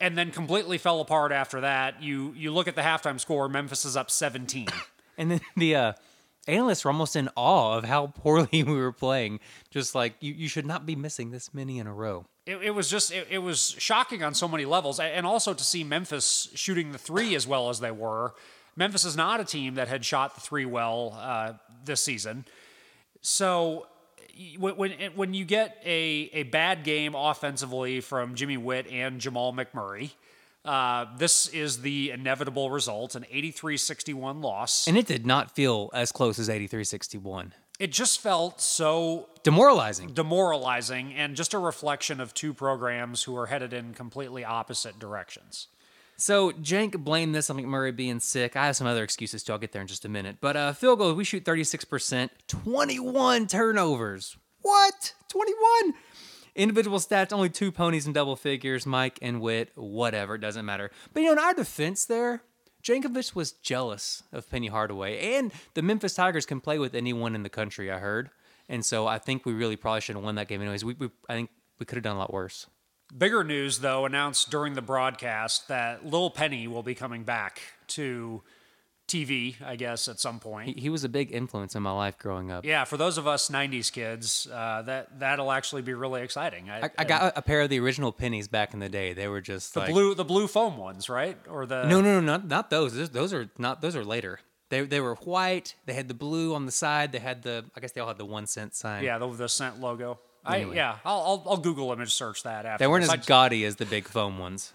And 0.00 0.18
then 0.18 0.30
completely 0.32 0.76
fell 0.78 1.00
apart 1.00 1.32
after 1.32 1.60
that. 1.62 2.02
You 2.02 2.32
you 2.36 2.52
look 2.52 2.68
at 2.68 2.74
the 2.74 2.82
halftime 2.82 3.18
score, 3.20 3.48
Memphis 3.48 3.84
is 3.84 3.96
up 3.96 4.10
17. 4.10 4.68
And 5.16 5.30
then 5.30 5.40
the 5.56 5.76
uh, 5.76 5.92
analysts 6.48 6.84
were 6.84 6.90
almost 6.90 7.14
in 7.14 7.28
awe 7.36 7.78
of 7.78 7.84
how 7.84 8.08
poorly 8.08 8.48
we 8.64 8.74
were 8.74 8.90
playing. 8.90 9.38
Just 9.70 9.94
like 9.94 10.14
you, 10.18 10.34
you 10.34 10.48
should 10.48 10.66
not 10.66 10.84
be 10.84 10.96
missing 10.96 11.30
this 11.30 11.54
many 11.54 11.78
in 11.78 11.86
a 11.86 11.94
row. 11.94 12.26
it, 12.46 12.56
it 12.56 12.70
was 12.72 12.90
just 12.90 13.12
it, 13.12 13.28
it 13.30 13.38
was 13.38 13.76
shocking 13.78 14.24
on 14.24 14.34
so 14.34 14.48
many 14.48 14.64
levels 14.64 14.98
and 14.98 15.24
also 15.24 15.54
to 15.54 15.62
see 15.64 15.84
memphis 15.84 16.48
shooting 16.54 16.90
the 16.90 16.98
three 16.98 17.36
as 17.36 17.46
well 17.46 17.70
as 17.70 17.78
they 17.78 17.92
were 17.92 18.34
memphis 18.74 19.04
is 19.04 19.16
not 19.16 19.38
a 19.40 19.44
team 19.44 19.76
that 19.76 19.86
had 19.86 20.04
shot 20.04 20.34
the 20.34 20.40
three 20.40 20.64
well 20.66 21.16
uh, 21.18 21.52
this 21.84 22.02
season 22.02 22.44
so 23.20 23.86
when, 24.58 24.76
when, 24.76 24.90
when 25.14 25.34
you 25.34 25.44
get 25.44 25.80
a, 25.84 26.30
a 26.32 26.42
bad 26.44 26.84
game 26.84 27.14
offensively 27.14 28.00
from 28.00 28.34
jimmy 28.34 28.56
whitt 28.56 28.86
and 28.90 29.20
jahmal 29.20 29.52
mcmurray 29.54 30.10
uh, 30.64 31.04
this 31.18 31.46
is 31.48 31.82
the 31.82 32.10
inevitable 32.10 32.70
result 32.70 33.14
an 33.14 33.24
83-61 33.32 34.42
loss 34.42 34.86
And 34.86 34.96
it 34.96 35.06
did 35.06 35.26
not 35.26 35.50
feel 35.50 35.90
as 35.92 36.10
close 36.10 36.38
as 36.38 36.48
83-61. 36.48 37.52
it 37.78 37.92
just 37.92 38.20
felt 38.20 38.60
so 38.60 39.28
Demoralizing. 39.42 40.08
demoralizing 40.14 41.12
and 41.14 41.36
just 41.36 41.52
a 41.52 41.58
reflection 41.58 42.18
of 42.20 42.32
two 42.32 42.54
programs 42.54 43.24
who 43.24 43.36
are 43.36 43.46
headed 43.46 43.72
in 43.74 43.92
completely 43.92 44.42
opposite 44.44 44.98
directions. 44.98 45.68
So 46.16 46.52
Jank 46.52 46.98
blamed 46.98 47.34
this 47.34 47.50
on 47.50 47.56
McMurray 47.56 47.94
being 47.94 48.20
sick. 48.20 48.56
I 48.56 48.66
have 48.66 48.76
some 48.76 48.86
other 48.86 49.02
excuses 49.02 49.42
too. 49.42 49.52
I'll 49.52 49.58
get 49.58 49.72
there 49.72 49.82
in 49.82 49.88
just 49.88 50.04
a 50.04 50.08
minute. 50.08 50.36
But 50.40 50.56
uh, 50.56 50.72
field 50.72 50.98
goals, 50.98 51.16
we 51.16 51.24
shoot 51.24 51.44
36%, 51.44 52.30
21 52.46 53.46
turnovers. 53.46 54.36
What? 54.62 55.14
21? 55.28 55.94
Individual 56.54 56.98
stats, 56.98 57.32
only 57.32 57.48
two 57.48 57.72
ponies 57.72 58.06
in 58.06 58.12
double 58.12 58.36
figures, 58.36 58.86
Mike 58.86 59.18
and 59.20 59.40
Whitt, 59.40 59.72
whatever, 59.74 60.36
it 60.36 60.40
doesn't 60.40 60.64
matter. 60.64 60.90
But 61.12 61.20
you 61.20 61.26
know, 61.26 61.32
in 61.32 61.38
our 61.40 61.54
defense 61.54 62.04
there, 62.04 62.42
Jankovic 62.84 63.34
was 63.34 63.52
jealous 63.52 64.22
of 64.30 64.48
Penny 64.48 64.68
Hardaway. 64.68 65.36
And 65.36 65.52
the 65.74 65.82
Memphis 65.82 66.14
Tigers 66.14 66.46
can 66.46 66.60
play 66.60 66.78
with 66.78 66.94
anyone 66.94 67.34
in 67.34 67.42
the 67.42 67.48
country, 67.48 67.90
I 67.90 67.98
heard. 67.98 68.30
And 68.68 68.84
so 68.84 69.06
I 69.06 69.18
think 69.18 69.44
we 69.44 69.52
really 69.52 69.76
probably 69.76 70.00
should 70.00 70.16
have 70.16 70.24
won 70.24 70.36
that 70.36 70.48
game 70.48 70.60
anyways. 70.60 70.84
We, 70.84 70.94
we 70.94 71.10
I 71.28 71.34
think 71.34 71.50
we 71.78 71.86
could 71.86 71.96
have 71.96 72.04
done 72.04 72.16
a 72.16 72.18
lot 72.18 72.32
worse. 72.32 72.66
Bigger 73.16 73.44
news, 73.44 73.78
though, 73.78 74.06
announced 74.06 74.50
during 74.50 74.74
the 74.74 74.82
broadcast 74.82 75.68
that 75.68 76.04
Lil 76.04 76.30
Penny 76.30 76.66
will 76.66 76.82
be 76.82 76.94
coming 76.94 77.22
back 77.22 77.60
to 77.88 78.42
TV, 79.06 79.54
I 79.62 79.76
guess, 79.76 80.08
at 80.08 80.18
some 80.18 80.40
point. 80.40 80.74
He, 80.74 80.82
he 80.82 80.88
was 80.88 81.04
a 81.04 81.08
big 81.08 81.30
influence 81.30 81.76
in 81.76 81.82
my 81.82 81.92
life 81.92 82.18
growing 82.18 82.50
up. 82.50 82.64
yeah, 82.64 82.84
for 82.84 82.96
those 82.96 83.18
of 83.18 83.26
us 83.26 83.50
'90s 83.50 83.92
kids, 83.92 84.48
uh, 84.52 84.82
that 84.82 85.20
that'll 85.20 85.52
actually 85.52 85.82
be 85.82 85.94
really 85.94 86.22
exciting. 86.22 86.70
I, 86.70 86.90
I 86.98 87.04
got 87.04 87.36
a, 87.36 87.42
pair 87.42 87.60
of 87.60 87.70
the 87.70 87.78
original 87.80 88.12
pennies 88.12 88.48
back 88.48 88.74
in 88.74 88.80
the 88.80 88.88
day. 88.88 89.12
They 89.12 89.28
were 89.28 89.40
just 89.40 89.74
the 89.74 89.80
like, 89.80 89.90
blue, 89.90 90.14
the 90.14 90.24
blue 90.24 90.48
foam 90.48 90.76
ones, 90.76 91.08
right? 91.08 91.38
Or 91.48 91.66
the 91.66 91.84
No, 91.84 92.00
no, 92.00 92.20
no, 92.20 92.20
not 92.20 92.48
not 92.48 92.70
those. 92.70 92.96
Those, 92.96 93.10
those 93.10 93.32
are 93.32 93.48
not. 93.58 93.80
Those 93.80 93.94
are 93.94 94.04
later. 94.04 94.40
They 94.70 94.80
they 94.82 95.00
were 95.00 95.14
white. 95.16 95.76
They 95.86 95.92
had 95.92 96.08
the 96.08 96.14
blue 96.14 96.54
on 96.54 96.66
the 96.66 96.72
side. 96.72 97.12
They 97.12 97.18
had 97.18 97.42
the. 97.42 97.64
I 97.76 97.80
guess 97.80 97.92
they 97.92 98.00
all 98.00 98.08
had 98.08 98.18
the 98.18 98.24
one 98.24 98.46
cent 98.46 98.74
sign. 98.74 99.04
yeah, 99.04 99.18
the, 99.18 99.28
the 99.28 99.48
scent 99.48 99.80
logo. 99.80 100.18
I, 100.46 100.58
Anyway. 100.58 100.76
yeah, 100.76 100.96
I'll, 101.04 101.20
I'll 101.20 101.44
I'll 101.52 101.56
Google 101.56 101.92
image 101.92 102.12
search 102.12 102.42
that 102.42 102.66
after. 102.66 102.82
They 102.82 102.86
weren't 102.86 103.04
as 103.10 103.26
gaudy 103.26 103.64
as 103.64 103.76
the 103.76 103.86
big 103.86 104.06
foam 104.06 104.38
ones. 104.38 104.72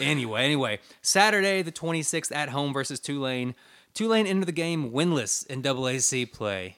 Anyway, 0.00 0.42
anyway, 0.42 0.80
Saturday 1.02 1.62
the 1.62 1.72
26th 1.72 2.34
at 2.34 2.48
home 2.48 2.72
versus 2.72 2.98
Tulane. 3.00 3.54
Tulane 3.92 4.26
into 4.26 4.46
the 4.46 4.52
game 4.52 4.90
winless 4.90 5.46
in 5.46 5.62
AAC 5.62 6.32
play. 6.32 6.76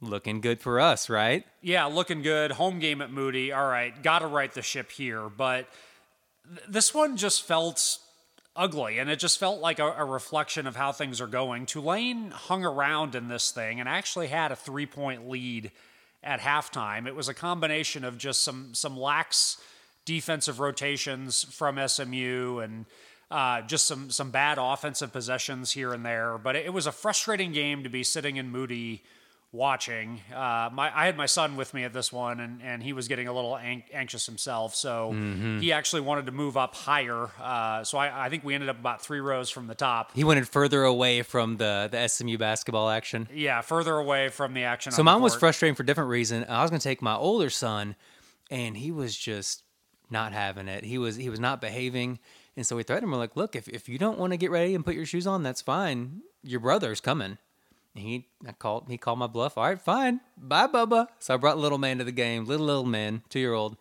Looking 0.00 0.40
good 0.40 0.60
for 0.60 0.78
us, 0.80 1.08
right? 1.08 1.44
Yeah, 1.62 1.86
looking 1.86 2.20
good. 2.22 2.52
Home 2.52 2.78
game 2.78 3.00
at 3.00 3.10
Moody. 3.10 3.50
All 3.52 3.66
right, 3.66 4.00
got 4.02 4.18
to 4.20 4.26
right 4.26 4.52
the 4.52 4.60
ship 4.62 4.90
here. 4.92 5.28
But 5.30 5.66
th- 6.46 6.66
this 6.68 6.92
one 6.92 7.16
just 7.16 7.42
felt 7.42 7.98
ugly, 8.54 8.98
and 8.98 9.08
it 9.08 9.18
just 9.18 9.38
felt 9.40 9.60
like 9.60 9.78
a, 9.78 9.86
a 9.96 10.04
reflection 10.04 10.66
of 10.66 10.76
how 10.76 10.92
things 10.92 11.20
are 11.20 11.26
going. 11.26 11.64
Tulane 11.66 12.30
hung 12.30 12.64
around 12.64 13.14
in 13.14 13.28
this 13.28 13.50
thing 13.50 13.80
and 13.80 13.88
actually 13.88 14.26
had 14.28 14.52
a 14.52 14.56
three 14.56 14.86
point 14.86 15.28
lead 15.28 15.72
at 16.24 16.40
halftime. 16.40 17.06
It 17.06 17.14
was 17.14 17.28
a 17.28 17.34
combination 17.34 18.04
of 18.04 18.18
just 18.18 18.42
some 18.42 18.74
some 18.74 18.98
lax 18.98 19.58
defensive 20.04 20.60
rotations 20.60 21.44
from 21.44 21.78
SMU 21.86 22.58
and. 22.58 22.86
Uh, 23.30 23.62
just 23.62 23.86
some 23.86 24.10
some 24.10 24.30
bad 24.30 24.58
offensive 24.60 25.10
possessions 25.10 25.72
here 25.72 25.92
and 25.92 26.04
there, 26.04 26.38
but 26.38 26.54
it, 26.54 26.66
it 26.66 26.72
was 26.72 26.86
a 26.86 26.92
frustrating 26.92 27.52
game 27.52 27.82
to 27.82 27.88
be 27.88 28.04
sitting 28.04 28.36
in 28.36 28.50
Moody 28.50 29.02
watching. 29.54 30.20
Uh, 30.34 30.68
my 30.72 30.90
I 30.94 31.06
had 31.06 31.16
my 31.16 31.26
son 31.26 31.56
with 31.56 31.72
me 31.72 31.84
at 31.84 31.92
this 31.92 32.12
one, 32.12 32.40
and, 32.40 32.60
and 32.62 32.82
he 32.82 32.92
was 32.92 33.06
getting 33.08 33.28
a 33.28 33.32
little 33.32 33.56
an- 33.56 33.84
anxious 33.92 34.26
himself. 34.26 34.74
So 34.74 35.12
he 35.60 35.72
actually 35.72 36.02
wanted 36.02 36.26
to 36.26 36.32
move 36.32 36.56
up 36.56 36.74
higher. 36.74 37.30
Uh, 37.40 37.84
so 37.84 37.96
I, 37.96 38.26
I 38.26 38.28
think 38.28 38.44
we 38.44 38.54
ended 38.54 38.68
up 38.68 38.78
about 38.78 39.00
three 39.00 39.20
rows 39.20 39.48
from 39.48 39.68
the 39.68 39.74
top. 39.74 40.10
He 40.14 40.24
wanted 40.24 40.48
further 40.48 40.82
away 40.82 41.22
from 41.22 41.56
the, 41.56 41.88
the 41.90 42.06
SMU 42.08 42.36
basketball 42.36 42.90
action. 42.90 43.28
Yeah, 43.32 43.60
further 43.60 43.94
away 43.96 44.28
from 44.28 44.52
the 44.54 44.64
action. 44.64 44.92
So 44.92 45.02
mine 45.02 45.22
was 45.22 45.36
frustrating 45.36 45.74
for 45.76 45.84
different 45.84 46.10
reason. 46.10 46.44
I 46.48 46.62
was 46.62 46.70
going 46.70 46.80
to 46.80 46.88
take 46.88 47.00
my 47.00 47.14
older 47.14 47.48
son, 47.48 47.94
and 48.50 48.76
he 48.76 48.90
was 48.90 49.16
just 49.16 49.62
not 50.10 50.32
having 50.32 50.68
it. 50.68 50.84
He 50.84 50.98
was 50.98 51.16
he 51.16 51.30
was 51.30 51.40
not 51.40 51.60
behaving, 51.60 52.18
and 52.56 52.66
so 52.66 52.76
we 52.76 52.82
threatened 52.82 53.04
him. 53.04 53.12
We're 53.12 53.18
like, 53.18 53.36
"Look, 53.36 53.54
if, 53.56 53.68
if 53.68 53.88
you 53.88 53.98
don't 53.98 54.18
want 54.18 54.32
to 54.32 54.36
get 54.36 54.50
ready 54.50 54.74
and 54.74 54.84
put 54.84 54.94
your 54.96 55.06
shoes 55.06 55.26
on, 55.26 55.42
that's 55.44 55.62
fine. 55.62 56.22
Your 56.42 56.60
brother's 56.60 57.00
coming." 57.00 57.38
He 57.94 58.28
I 58.46 58.52
called 58.52 58.86
he 58.88 58.98
called 58.98 59.18
my 59.18 59.26
bluff. 59.26 59.56
All 59.56 59.64
right, 59.64 59.80
fine, 59.80 60.20
bye, 60.36 60.66
Bubba. 60.66 61.08
So 61.20 61.34
I 61.34 61.36
brought 61.36 61.58
little 61.58 61.78
man 61.78 61.98
to 61.98 62.04
the 62.04 62.12
game. 62.12 62.44
Little 62.44 62.66
little 62.66 62.84
man, 62.84 63.22
two 63.28 63.38
year 63.38 63.52
old. 63.52 63.76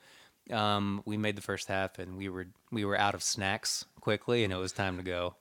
Um, 0.51 1.01
we 1.05 1.17
made 1.17 1.35
the 1.35 1.41
first 1.41 1.67
half, 1.67 1.99
and 1.99 2.17
we 2.17 2.29
were 2.29 2.47
we 2.71 2.85
were 2.85 2.97
out 2.97 3.15
of 3.15 3.23
snacks 3.23 3.85
quickly, 3.99 4.43
and 4.43 4.53
it 4.53 4.57
was 4.57 4.71
time 4.71 4.97
to 4.97 5.03
go. 5.03 5.35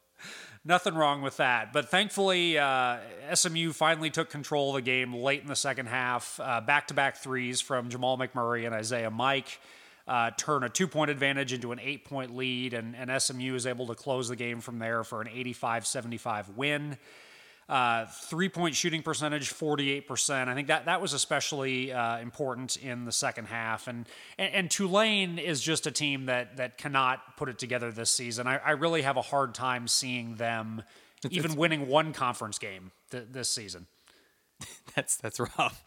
Nothing 0.64 0.95
wrong 0.95 1.23
with 1.23 1.38
that. 1.38 1.73
But 1.73 1.88
thankfully, 1.88 2.57
uh, 2.57 2.99
SMU 3.35 3.73
finally 3.73 4.11
took 4.11 4.31
control 4.31 4.71
of 4.71 4.76
the 4.76 4.83
game 4.83 5.12
late 5.12 5.43
in 5.43 5.49
the 5.49 5.57
second 5.57 5.87
half. 5.87 6.38
Back 6.38 6.88
to 6.88 6.95
back 6.95 7.17
threes 7.17 7.61
from 7.61 7.91
Jahmal 7.91 8.19
McMurray 8.19 8.64
and 8.64 8.75
Isaiah 8.75 9.11
Mike 9.11 9.59
uh, 10.07 10.31
turn 10.37 10.64
a 10.64 10.69
two 10.69 10.88
point 10.88 11.11
advantage 11.11 11.52
into 11.52 11.73
an 11.73 11.79
eight 11.81 12.05
point 12.05 12.35
lead, 12.35 12.75
and, 12.75 12.97
and 12.97 13.23
SMU 13.23 13.55
is 13.55 13.67
able 13.67 13.87
to 13.87 13.95
close 13.95 14.29
the 14.29 14.37
game 14.37 14.61
from 14.61 14.79
there 14.79 15.05
for 15.05 15.21
an 15.21 15.29
85 15.29 15.87
75 15.87 16.50
win. 16.50 16.99
Uh, 17.69 18.07
three 18.07 18.49
point 18.49 18.75
shooting 18.75 19.02
percentage, 19.02 19.50
48%. 19.50 20.49
I 20.49 20.54
think 20.54 20.69
that, 20.69 20.87
that 20.87 21.00
was 21.00 21.12
especially 21.12 21.92
uh, 21.92 22.19
important 22.19 22.76
in 22.76 23.04
the 23.04 23.12
second 23.12 23.47
half. 23.47 23.88
And, 23.88 24.07
and, 24.37 24.54
and 24.54 24.71
Tulane 24.71 25.38
is 25.38 25.61
just 25.61 25.87
a 25.87 25.90
team 25.90 26.26
that, 26.26 26.57
that 26.59 26.76
cannot 26.76 27.37
put 27.37 27.49
it 27.49 27.59
together 27.59 27.90
this 27.90 28.11
season. 28.11 28.47
I, 28.47 28.59
I 28.59 28.71
really 28.73 29.02
have 29.02 29.16
a 29.16 29.23
hard 29.23 29.54
time 29.54 29.88
seeing 29.88 30.37
them 30.37 30.83
even 31.31 31.54
winning 31.57 31.87
one 31.87 32.12
conference 32.12 32.59
game 32.59 32.90
th- 33.11 33.26
this 33.31 33.49
season. 33.49 33.87
that's 34.95 35.16
that's 35.16 35.38
rough. 35.40 35.85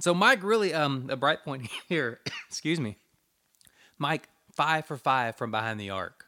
So 0.00 0.14
Mike 0.14 0.42
really 0.42 0.74
um 0.74 1.08
a 1.10 1.16
bright 1.16 1.44
point 1.44 1.68
here. 1.88 2.20
excuse 2.48 2.80
me. 2.80 2.98
Mike 3.98 4.28
five 4.54 4.86
for 4.86 4.96
five 4.96 5.36
from 5.36 5.50
behind 5.50 5.80
the 5.80 5.90
arc. 5.90 6.26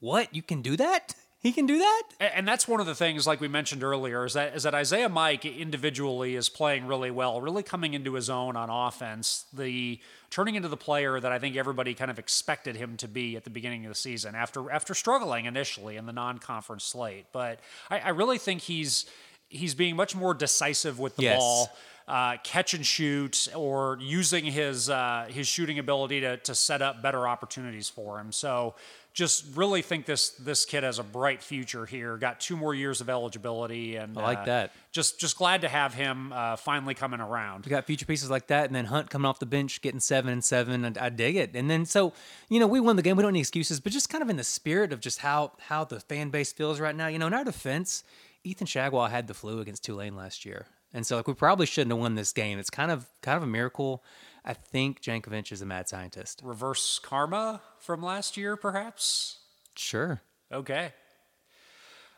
What 0.00 0.34
you 0.34 0.42
can 0.42 0.62
do 0.62 0.76
that? 0.76 1.14
He 1.44 1.52
can 1.52 1.66
do 1.66 1.76
that? 1.78 2.02
And 2.18 2.48
that's 2.48 2.66
one 2.66 2.80
of 2.80 2.86
the 2.86 2.94
things, 2.94 3.26
like 3.26 3.38
we 3.38 3.48
mentioned 3.48 3.84
earlier, 3.84 4.24
is 4.24 4.32
that 4.32 4.56
is 4.56 4.62
that 4.62 4.74
Isaiah 4.74 5.10
Mike 5.10 5.44
individually 5.44 6.36
is 6.36 6.48
playing 6.48 6.86
really 6.86 7.10
well, 7.10 7.38
really 7.42 7.62
coming 7.62 7.92
into 7.92 8.14
his 8.14 8.30
own 8.30 8.56
on 8.56 8.70
offense. 8.70 9.44
The 9.52 10.00
turning 10.30 10.54
into 10.54 10.68
the 10.68 10.78
player 10.78 11.20
that 11.20 11.30
I 11.30 11.38
think 11.38 11.54
everybody 11.56 11.92
kind 11.92 12.10
of 12.10 12.18
expected 12.18 12.76
him 12.76 12.96
to 12.96 13.06
be 13.08 13.36
at 13.36 13.44
the 13.44 13.50
beginning 13.50 13.84
of 13.84 13.90
the 13.90 13.94
season, 13.94 14.34
after 14.34 14.70
after 14.70 14.94
struggling 14.94 15.44
initially 15.44 15.96
in 15.98 16.06
the 16.06 16.14
non-conference 16.14 16.84
slate. 16.84 17.26
But 17.30 17.60
I, 17.90 17.98
I 17.98 18.08
really 18.08 18.38
think 18.38 18.62
he's 18.62 19.04
he's 19.48 19.74
being 19.74 19.96
much 19.96 20.16
more 20.16 20.32
decisive 20.32 20.98
with 20.98 21.16
the 21.16 21.24
Yes. 21.24 21.38
ball. 21.38 21.68
Uh, 22.06 22.36
catch 22.44 22.74
and 22.74 22.84
shoot, 22.84 23.48
or 23.54 23.96
using 23.98 24.44
his 24.44 24.90
uh, 24.90 25.26
his 25.30 25.46
shooting 25.48 25.78
ability 25.78 26.20
to, 26.20 26.36
to 26.36 26.54
set 26.54 26.82
up 26.82 27.00
better 27.00 27.26
opportunities 27.26 27.88
for 27.88 28.20
him. 28.20 28.30
So, 28.30 28.74
just 29.14 29.44
really 29.54 29.80
think 29.80 30.06
this 30.06 30.30
this 30.30 30.64
kid 30.64 30.82
has 30.82 30.98
a 30.98 31.04
bright 31.04 31.40
future 31.40 31.86
here. 31.86 32.16
Got 32.16 32.40
two 32.40 32.56
more 32.56 32.74
years 32.74 33.00
of 33.00 33.08
eligibility, 33.08 33.94
and 33.94 34.18
I 34.18 34.22
like 34.22 34.38
uh, 34.38 34.44
that. 34.46 34.72
Just 34.90 35.20
just 35.20 35.38
glad 35.38 35.60
to 35.60 35.68
have 35.68 35.94
him 35.94 36.32
uh, 36.32 36.56
finally 36.56 36.94
coming 36.94 37.20
around. 37.20 37.64
We 37.64 37.70
got 37.70 37.84
future 37.84 38.06
pieces 38.06 38.28
like 38.28 38.48
that, 38.48 38.66
and 38.66 38.74
then 38.74 38.86
Hunt 38.86 39.10
coming 39.10 39.26
off 39.26 39.38
the 39.38 39.46
bench, 39.46 39.80
getting 39.82 40.00
seven 40.00 40.32
and 40.32 40.44
seven. 40.44 40.84
And 40.84 40.98
I 40.98 41.10
dig 41.10 41.36
it. 41.36 41.54
And 41.54 41.70
then 41.70 41.86
so 41.86 42.12
you 42.48 42.58
know 42.58 42.66
we 42.66 42.80
won 42.80 42.96
the 42.96 43.02
game. 43.02 43.16
We 43.16 43.22
don't 43.22 43.32
need 43.32 43.40
excuses, 43.40 43.78
but 43.78 43.92
just 43.92 44.08
kind 44.08 44.20
of 44.20 44.28
in 44.28 44.36
the 44.36 44.44
spirit 44.44 44.92
of 44.92 44.98
just 44.98 45.20
how 45.20 45.52
how 45.68 45.84
the 45.84 46.00
fan 46.00 46.30
base 46.30 46.52
feels 46.52 46.80
right 46.80 46.94
now. 46.94 47.06
You 47.06 47.20
know, 47.20 47.28
in 47.28 47.34
our 47.34 47.44
defense, 47.44 48.02
Ethan 48.42 48.66
Chargois 48.66 49.10
had 49.10 49.28
the 49.28 49.34
flu 49.34 49.60
against 49.60 49.84
Tulane 49.84 50.16
last 50.16 50.44
year, 50.44 50.66
and 50.92 51.06
so 51.06 51.16
like 51.16 51.28
we 51.28 51.34
probably 51.34 51.66
shouldn't 51.66 51.92
have 51.92 52.00
won 52.00 52.16
this 52.16 52.32
game. 52.32 52.58
It's 52.58 52.70
kind 52.70 52.90
of 52.90 53.08
kind 53.22 53.36
of 53.36 53.44
a 53.44 53.46
miracle. 53.46 54.02
I 54.44 54.52
think 54.52 55.00
Jankovic 55.00 55.52
is 55.52 55.62
a 55.62 55.66
mad 55.66 55.88
scientist. 55.88 56.40
Reverse 56.44 56.98
karma 56.98 57.62
from 57.78 58.02
last 58.02 58.36
year, 58.36 58.56
perhaps. 58.56 59.38
Sure. 59.74 60.20
Okay. 60.52 60.92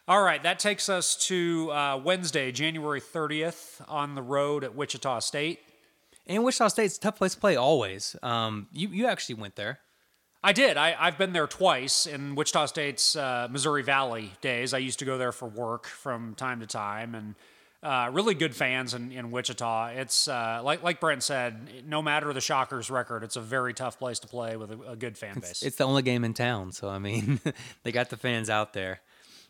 All 0.09 0.23
right, 0.23 0.43
that 0.43 0.59
takes 0.59 0.89
us 0.89 1.17
to 1.27 1.71
uh, 1.73 2.01
Wednesday, 2.03 2.53
January 2.53 3.01
30th, 3.01 3.83
on 3.89 4.15
the 4.15 4.23
road 4.23 4.63
at 4.63 4.75
Wichita 4.75 5.19
State. 5.21 5.59
And 6.27 6.45
Wichita 6.45 6.69
State's 6.69 6.97
a 6.97 7.01
tough 7.01 7.17
place 7.17 7.35
to 7.35 7.41
play 7.41 7.57
always. 7.57 8.17
Um, 8.23 8.69
you 8.73 8.89
you 8.89 9.07
actually 9.07 9.37
went 9.37 9.57
there. 9.57 9.81
I 10.45 10.53
did. 10.53 10.77
I, 10.77 10.95
I've 10.99 11.19
been 11.19 11.33
there 11.33 11.49
twice 11.49 12.07
in 12.07 12.37
Wichita 12.37 12.67
State's 12.67 13.17
uh, 13.17 13.49
Missouri 13.51 13.83
Valley 13.83 14.33
days. 14.41 14.75
I 14.75 14.79
used 14.79 15.01
to 15.01 15.05
go 15.05 15.19
there 15.19 15.33
for 15.33 15.49
work 15.49 15.87
from 15.87 16.35
time 16.37 16.61
to 16.61 16.67
time, 16.67 17.15
and 17.17 17.35
uh, 17.87 18.11
really 18.11 18.35
good 18.35 18.55
fans 18.55 18.95
in, 18.95 19.13
in 19.13 19.31
Wichita. 19.31 19.93
It's 19.95 20.27
uh, 20.27 20.61
like 20.65 20.83
like 20.83 21.01
Brent 21.01 21.23
said, 21.23 21.85
no 21.87 22.03
matter 22.03 22.33
the 22.33 22.41
Shockers' 22.41 22.91
record, 22.91 23.23
it's 23.23 23.37
a 23.37 23.41
very 23.41 23.73
tough 23.73 23.99
place 23.99 24.19
to 24.21 24.27
play 24.27 24.57
with 24.57 24.73
a, 24.73 24.81
a 24.91 24.97
good 24.97 25.17
fan 25.17 25.39
base. 25.39 25.63
It's 25.63 25.77
the 25.77 25.85
only 25.85 26.03
game 26.03 26.25
in 26.25 26.35
town, 26.35 26.73
so 26.73 26.89
I 26.89 26.99
mean, 26.99 27.41
they 27.85 27.93
got 27.93 28.11
the 28.11 28.17
fans 28.17 28.51
out 28.51 28.73
there. 28.73 29.01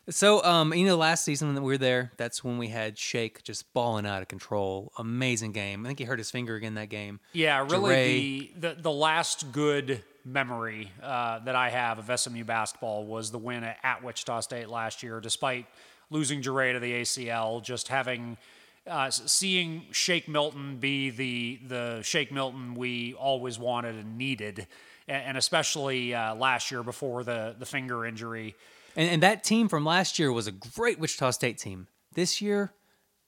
So, 0.09 0.41
um, 0.45 0.73
you 0.73 0.85
know, 0.85 0.95
last 0.95 1.25
season 1.25 1.53
that 1.55 1.61
we 1.61 1.73
were 1.73 1.77
there, 1.77 2.13
that's 2.15 2.41
when 2.41 2.57
we 2.57 2.69
had 2.69 2.97
Shake 2.97 3.43
just 3.43 3.73
balling 3.73 4.05
out 4.05 4.21
of 4.21 4.29
control. 4.29 4.93
Amazing 4.97 5.51
game. 5.51 5.85
I 5.85 5.89
think 5.89 5.99
he 5.99 6.05
hurt 6.05 6.19
his 6.19 6.31
finger 6.31 6.55
again 6.55 6.75
that 6.75 6.87
game. 6.87 7.19
Yeah, 7.33 7.65
really 7.69 8.53
the, 8.55 8.75
the 8.75 8.81
the 8.83 8.91
last 8.91 9.51
good 9.51 10.03
memory 10.23 10.91
uh, 11.01 11.39
that 11.39 11.55
I 11.55 11.69
have 11.69 11.97
of 11.97 12.19
SMU 12.19 12.43
basketball 12.43 13.05
was 13.05 13.31
the 13.31 13.37
win 13.37 13.63
at, 13.63 13.77
at 13.83 14.03
Wichita 14.03 14.41
State 14.41 14.69
last 14.69 15.01
year, 15.01 15.19
despite 15.19 15.65
losing 16.09 16.41
Jure 16.41 16.73
to 16.73 16.79
the 16.79 16.93
ACL. 16.93 17.63
Just 17.63 17.87
having 17.87 18.37
uh, 18.85 19.09
seeing 19.09 19.85
Shake 19.91 20.27
Milton 20.27 20.77
be 20.77 21.09
the 21.09 21.59
the 21.67 22.01
Shake 22.03 22.31
Milton 22.31 22.75
we 22.75 23.13
always 23.13 23.59
wanted 23.59 23.95
and 23.95 24.17
needed, 24.17 24.67
and, 25.07 25.23
and 25.23 25.37
especially 25.37 26.13
uh, 26.13 26.35
last 26.35 26.71
year 26.71 26.83
before 26.83 27.23
the 27.23 27.55
the 27.57 27.65
finger 27.65 28.05
injury. 28.05 28.55
And, 28.95 29.09
and 29.09 29.23
that 29.23 29.43
team 29.43 29.67
from 29.69 29.85
last 29.85 30.17
year 30.17 30.31
was 30.31 30.47
a 30.47 30.51
great 30.51 30.99
Wichita 30.99 31.31
State 31.31 31.57
team. 31.57 31.87
This 32.13 32.41
year, 32.41 32.73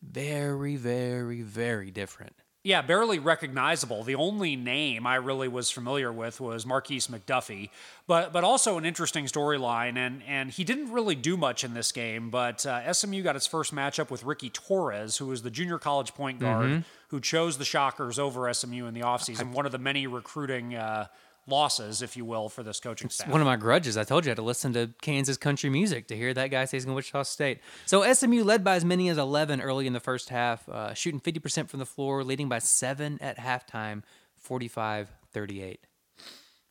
very, 0.02 0.76
very, 0.76 1.42
very 1.42 1.92
different. 1.92 2.36
Yeah, 2.70 2.84
barely 2.84 3.18
recognizable. 3.18 4.04
The 4.04 4.14
only 4.14 4.56
name 4.56 5.08
I 5.08 5.16
really 5.16 5.48
was 5.48 5.72
familiar 5.72 6.14
with 6.14 6.40
was 6.40 6.66
Markis 6.66 7.10
McDuffie, 7.10 7.72
but 8.06 8.32
but 8.32 8.44
also 8.44 8.78
an 8.78 8.86
interesting 8.86 9.26
storyline. 9.26 9.98
And 9.98 10.22
and 10.28 10.52
he 10.52 10.64
didn't 10.64 10.92
really 10.92 11.16
do 11.16 11.36
much 11.36 11.64
in 11.64 11.74
this 11.74 11.92
game. 11.92 12.30
But 12.30 12.68
uh, 12.68 12.94
SMU 12.94 13.24
got 13.24 13.36
its 13.36 13.48
first 13.48 13.74
matchup 13.74 14.12
with 14.12 14.24
Ricky 14.24 14.52
Torres, 14.52 15.18
who 15.18 15.26
was 15.26 15.42
the 15.42 15.50
junior 15.50 15.80
college 15.80 16.14
point 16.14 16.40
guard 16.40 16.84
who 17.08 17.20
chose 17.20 17.58
the 17.58 17.66
Shockers 17.66 18.20
over 18.20 18.54
SMU 18.54 18.86
in 18.86 18.94
the 18.94 19.02
offseason. 19.02 19.52
One 19.52 19.66
of 19.66 19.72
the 19.72 19.80
many 19.80 20.06
recruiting 20.06 20.76
uh, 20.76 21.08
losses, 21.50 22.02
if 22.02 22.16
you 22.16 22.26
will, 22.26 22.50
for 22.50 22.64
this 22.64 22.80
coaching 22.80 23.10
staff. 23.10 23.30
One 23.30 23.42
of 23.42 23.46
my 23.46 23.56
grudges. 23.56 23.98
I 23.98 24.04
told 24.04 24.26
you 24.26 24.30
I 24.30 24.32
had 24.32 24.38
to 24.38 24.44
listen 24.44 24.74
to 24.74 24.92
Kansas 25.02 25.38
country 25.38 25.70
music 25.70 26.08
to 26.08 26.16
hear 26.16 26.34
that 26.34 26.48
guy 26.48 26.66
say 26.66 26.78
he's 26.78 26.86
going 26.86 26.94
to 26.94 26.96
Wichita 26.96 27.24
State. 27.24 27.60
So 27.86 28.12
SMU 28.12 28.44
led 28.44 28.64
by 28.64 28.76
as 28.76 28.86
many 28.86 29.10
as 29.10 29.18
11 29.18 29.62
early 29.62 29.88
in 29.88 29.94
the 29.94 30.00
first 30.00 30.30
half, 30.30 30.68
uh, 30.70 30.94
shooting 30.94 31.20
50% 31.20 31.70
from 31.70 31.80
the 31.80 31.86
floor, 31.86 32.24
leading 32.24 32.50
by 32.50 32.60
seven 32.60 33.18
at 33.22 33.38
halftime, 33.38 34.04
45 34.38 35.10
38. 35.32 35.80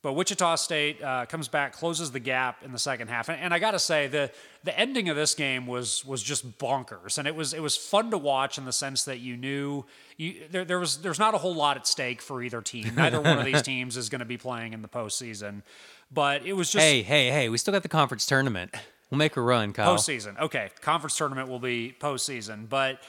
But 0.01 0.13
Wichita 0.13 0.55
State 0.55 1.03
uh, 1.03 1.25
comes 1.25 1.49
back, 1.49 1.73
closes 1.73 2.11
the 2.11 2.21
gap 2.21 2.63
in 2.63 2.71
the 2.71 2.79
second 2.79 3.09
half, 3.09 3.27
and, 3.27 3.39
and 3.41 3.53
I 3.53 3.59
got 3.59 3.71
to 3.71 3.79
say 3.79 4.07
the 4.07 4.31
the 4.63 4.77
ending 4.79 5.09
of 5.09 5.17
this 5.17 5.35
game 5.35 5.67
was 5.67 6.05
was 6.05 6.23
just 6.23 6.57
bonkers, 6.57 7.17
and 7.17 7.27
it 7.27 7.35
was 7.35 7.53
it 7.53 7.61
was 7.61 7.75
fun 7.75 8.09
to 8.11 8.17
watch 8.17 8.57
in 8.57 8.63
the 8.63 8.71
sense 8.71 9.03
that 9.03 9.19
you 9.19 9.35
knew 9.35 9.83
you 10.15 10.43
there, 10.49 10.63
there 10.63 10.79
was 10.79 10.99
there's 10.99 11.19
not 11.19 11.35
a 11.35 11.37
whole 11.37 11.53
lot 11.53 11.75
at 11.75 11.85
stake 11.85 12.21
for 12.21 12.41
either 12.41 12.61
team. 12.61 12.93
Neither 12.95 13.19
one 13.19 13.39
of 13.39 13.45
these 13.45 13.61
teams 13.71 13.97
is 13.97 14.07
going 14.07 14.19
to 14.19 14.25
be 14.25 14.37
playing 14.37 14.71
in 14.71 14.81
the 14.81 14.87
postseason, 14.87 15.63
but 16.09 16.45
it 16.45 16.53
was 16.53 16.71
just 16.71 16.81
Hey, 16.81 17.01
hey, 17.01 17.29
hey! 17.29 17.49
We 17.49 17.57
still 17.57 17.73
got 17.73 17.83
the 17.83 17.89
conference 17.89 18.25
tournament. 18.25 18.73
We'll 19.11 19.17
make 19.17 19.35
a 19.35 19.41
run, 19.41 19.73
Kyle. 19.73 19.97
postseason. 19.97 20.39
Okay, 20.39 20.69
conference 20.79 21.17
tournament 21.17 21.49
will 21.49 21.59
be 21.59 21.93
postseason, 21.99 22.69
but 22.69 23.01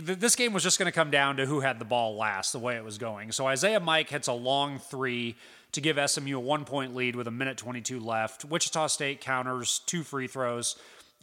this 0.00 0.36
game 0.36 0.52
was 0.52 0.62
just 0.62 0.78
going 0.78 0.86
to 0.86 0.92
come 0.92 1.10
down 1.10 1.36
to 1.36 1.46
who 1.46 1.60
had 1.60 1.78
the 1.78 1.84
ball 1.84 2.16
last, 2.16 2.52
the 2.52 2.58
way 2.58 2.76
it 2.76 2.84
was 2.84 2.98
going. 2.98 3.32
So 3.32 3.46
Isaiah 3.46 3.80
Mike 3.80 4.08
hits 4.08 4.28
a 4.28 4.32
long 4.32 4.78
three 4.78 5.36
to 5.72 5.80
give 5.80 5.98
SMU 6.10 6.36
a 6.36 6.40
one 6.40 6.64
point 6.64 6.94
lead 6.94 7.16
with 7.16 7.26
a 7.26 7.30
minute 7.30 7.56
22 7.56 8.00
left. 8.00 8.44
Wichita 8.44 8.86
State 8.86 9.20
counters 9.20 9.80
two 9.86 10.02
free 10.02 10.26
throws. 10.26 10.76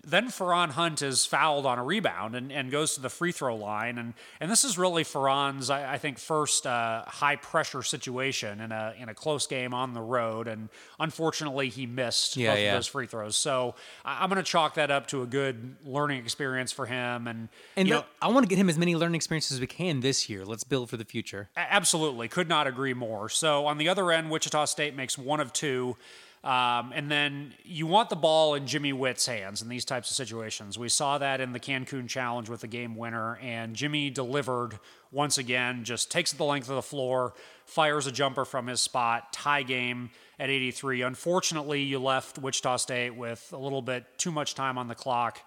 Then 0.08 0.28
Feron 0.28 0.70
Hunt 0.70 1.02
is 1.02 1.26
fouled 1.26 1.66
on 1.66 1.80
a 1.80 1.84
rebound 1.84 2.36
and, 2.36 2.52
and 2.52 2.70
goes 2.70 2.94
to 2.94 3.02
the 3.02 3.10
free 3.10 3.32
throw 3.32 3.56
line. 3.56 3.98
And, 3.98 4.14
and 4.40 4.52
this 4.52 4.64
is 4.64 4.78
really 4.78 5.04
Feron's, 5.04 5.72
I, 5.72 5.94
I 5.94 5.98
think, 5.98 6.20
first 6.20 6.68
uh, 6.68 7.04
high 7.08 7.38
pressure 7.38 7.82
situation 7.82 8.62
in 8.62 8.72
a, 8.72 8.94
in 9.00 9.10
a 9.10 9.16
close 9.16 9.48
game 9.48 9.74
on 9.74 9.94
the 9.96 10.02
road. 10.02 10.48
And 10.48 10.70
unfortunately, 11.00 11.70
he 11.70 11.86
missed 11.88 12.38
Yeah, 12.38 12.52
both 12.52 12.60
yeah. 12.60 12.72
of 12.74 12.78
those 12.78 12.88
free 12.88 13.08
throws. 13.08 13.36
So 13.36 13.74
I- 14.04 14.22
I'm 14.24 14.30
going 14.30 14.38
to 14.44 14.50
chalk 14.50 14.76
that 14.76 14.92
up 14.92 15.08
to 15.08 15.24
a 15.24 15.26
good 15.26 15.76
learning 15.84 16.20
experience 16.20 16.72
for 16.72 16.86
him. 16.86 17.28
And, 17.28 17.50
And 17.76 17.88
you 17.88 17.96
the- 17.96 18.00
know, 18.02 18.06
I 18.22 18.28
want 18.28 18.44
to 18.44 18.48
get 18.48 18.60
him 18.60 18.70
as 18.70 18.78
many 18.78 18.96
learning 18.96 19.16
experiences 19.16 19.54
as 19.54 19.60
we 19.60 19.68
can 19.68 20.02
this 20.02 20.30
year. 20.30 20.46
Let's 20.46 20.64
build 20.64 20.90
for 20.90 20.98
the 20.98 21.06
future. 21.06 21.50
Absolutely, 21.58 22.28
could 22.28 22.48
not 22.48 22.68
agree 22.68 22.94
more. 22.94 23.28
So 23.30 23.66
on 23.66 23.78
the 23.80 23.90
other 23.90 24.12
end, 24.12 24.30
Wichita 24.30 24.66
State 24.66 24.96
makes 24.96 25.18
one 25.18 25.40
of 25.40 25.52
two. 25.52 25.98
Um, 26.46 26.94
and 26.94 27.10
then 27.10 27.56
you 27.64 27.88
want 27.88 28.12
the 28.12 28.16
ball 28.16 28.54
in 28.54 28.68
Jimmy 28.68 28.94
Whitt's 28.94 29.26
hands 29.26 29.64
in 29.64 29.68
these 29.68 29.84
types 29.84 30.12
of 30.12 30.16
situations. 30.16 30.78
We 30.78 30.90
saw 30.90 31.18
that 31.18 31.42
in 31.42 31.54
the 31.54 31.60
Cancun 31.60 32.08
Challenge 32.08 32.50
with 32.50 32.62
the 32.62 32.68
game 32.68 32.96
winner, 32.96 33.38
and 33.38 33.76
Jimmy 33.76 34.12
delivered 34.12 34.78
once 35.12 35.40
again, 35.40 35.84
just 35.84 36.12
takes 36.12 36.34
it 36.34 36.38
the 36.38 36.46
length 36.46 36.70
of 36.70 36.76
the 36.76 36.84
floor, 36.84 37.34
fires 37.66 38.06
a 38.06 38.12
jumper 38.12 38.46
from 38.46 38.68
his 38.68 38.80
spot, 38.80 39.34
tie 39.34 39.64
game 39.64 40.12
at 40.40 40.52
83. 40.52 41.02
Unfortunately, 41.02 41.82
you 41.82 41.98
left 41.98 42.38
Wichita 42.38 42.78
State 42.78 43.16
with 43.16 43.52
a 43.52 43.58
little 43.58 43.82
bit 43.82 44.06
too 44.20 44.32
much 44.32 44.54
time 44.54 44.78
on 44.78 44.88
the 44.88 44.94
clock, 44.94 45.40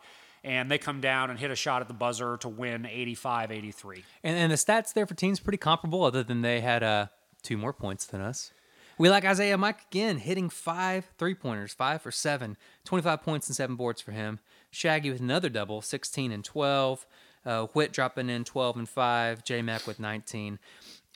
and 0.42 0.68
they 0.68 0.78
come 0.78 1.00
down 1.00 1.30
and 1.30 1.38
hit 1.38 1.52
a 1.52 1.56
shot 1.56 1.80
at 1.80 1.86
the 1.86 1.94
buzzer 1.94 2.38
to 2.38 2.48
win 2.48 2.86
85 2.86 3.52
83. 3.52 4.04
And, 4.24 4.36
and 4.36 4.50
the 4.50 4.56
stats 4.56 4.92
there 4.92 5.06
for 5.06 5.14
teams 5.14 5.38
pretty 5.38 5.58
comparable, 5.58 6.02
other 6.02 6.24
than 6.24 6.42
they 6.42 6.60
had 6.60 6.82
uh, 6.82 7.06
two 7.44 7.56
more 7.56 7.72
points 7.72 8.04
than 8.04 8.20
us. 8.20 8.50
We 8.98 9.08
like 9.08 9.24
Isaiah 9.24 9.56
Mike 9.56 9.86
again, 9.90 10.18
hitting 10.18 10.50
five 10.50 11.08
three 11.18 11.34
pointers, 11.34 11.72
five 11.72 12.02
for 12.02 12.10
seven, 12.10 12.56
25 12.84 13.22
points 13.22 13.46
and 13.46 13.54
seven 13.54 13.76
boards 13.76 14.00
for 14.00 14.10
him. 14.10 14.40
Shaggy 14.70 15.10
with 15.10 15.20
another 15.20 15.48
double, 15.48 15.80
16 15.80 16.32
and 16.32 16.44
12. 16.44 17.06
Uh, 17.46 17.66
Whitt 17.66 17.92
dropping 17.92 18.28
in 18.28 18.44
12 18.44 18.76
and 18.76 18.88
5. 18.88 19.44
J 19.44 19.62
Mac 19.62 19.86
with 19.86 20.00
19. 20.00 20.58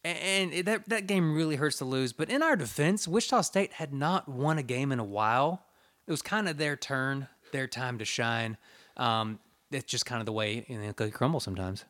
And 0.05 0.53
that, 0.65 0.89
that 0.89 1.07
game 1.07 1.35
really 1.35 1.57
hurts 1.57 1.79
to 1.79 1.85
lose. 1.85 2.13
But 2.13 2.31
in 2.31 2.43
our 2.43 2.57
defense, 2.57 3.07
Wichita 3.07 3.43
State 3.43 3.75
had 3.75 3.93
not 3.93 4.29
won 4.29 4.59
a 4.59 4.63
game 4.63 4.91
in 4.91 4.99
a 4.99 5.05
while. 5.05 5.65
It 6.07 6.11
was 6.11 6.23
kind 6.23 6.49
of 6.49 6.57
their 6.59 6.77
turn, 6.77 7.29
their 7.53 7.67
time 7.67 7.99
to 7.99 8.05
shine. 8.05 8.57
Um, 8.97 9.39
it's 9.71 9.91
just 9.91 10.07
kind 10.07 10.21
of 10.21 10.27
the 10.27 10.33
way 10.33 10.65
you 10.69 10.79
know, 10.79 10.93
cookie 10.93 11.13
crumble 11.13 11.41
sometimes. 11.41 11.85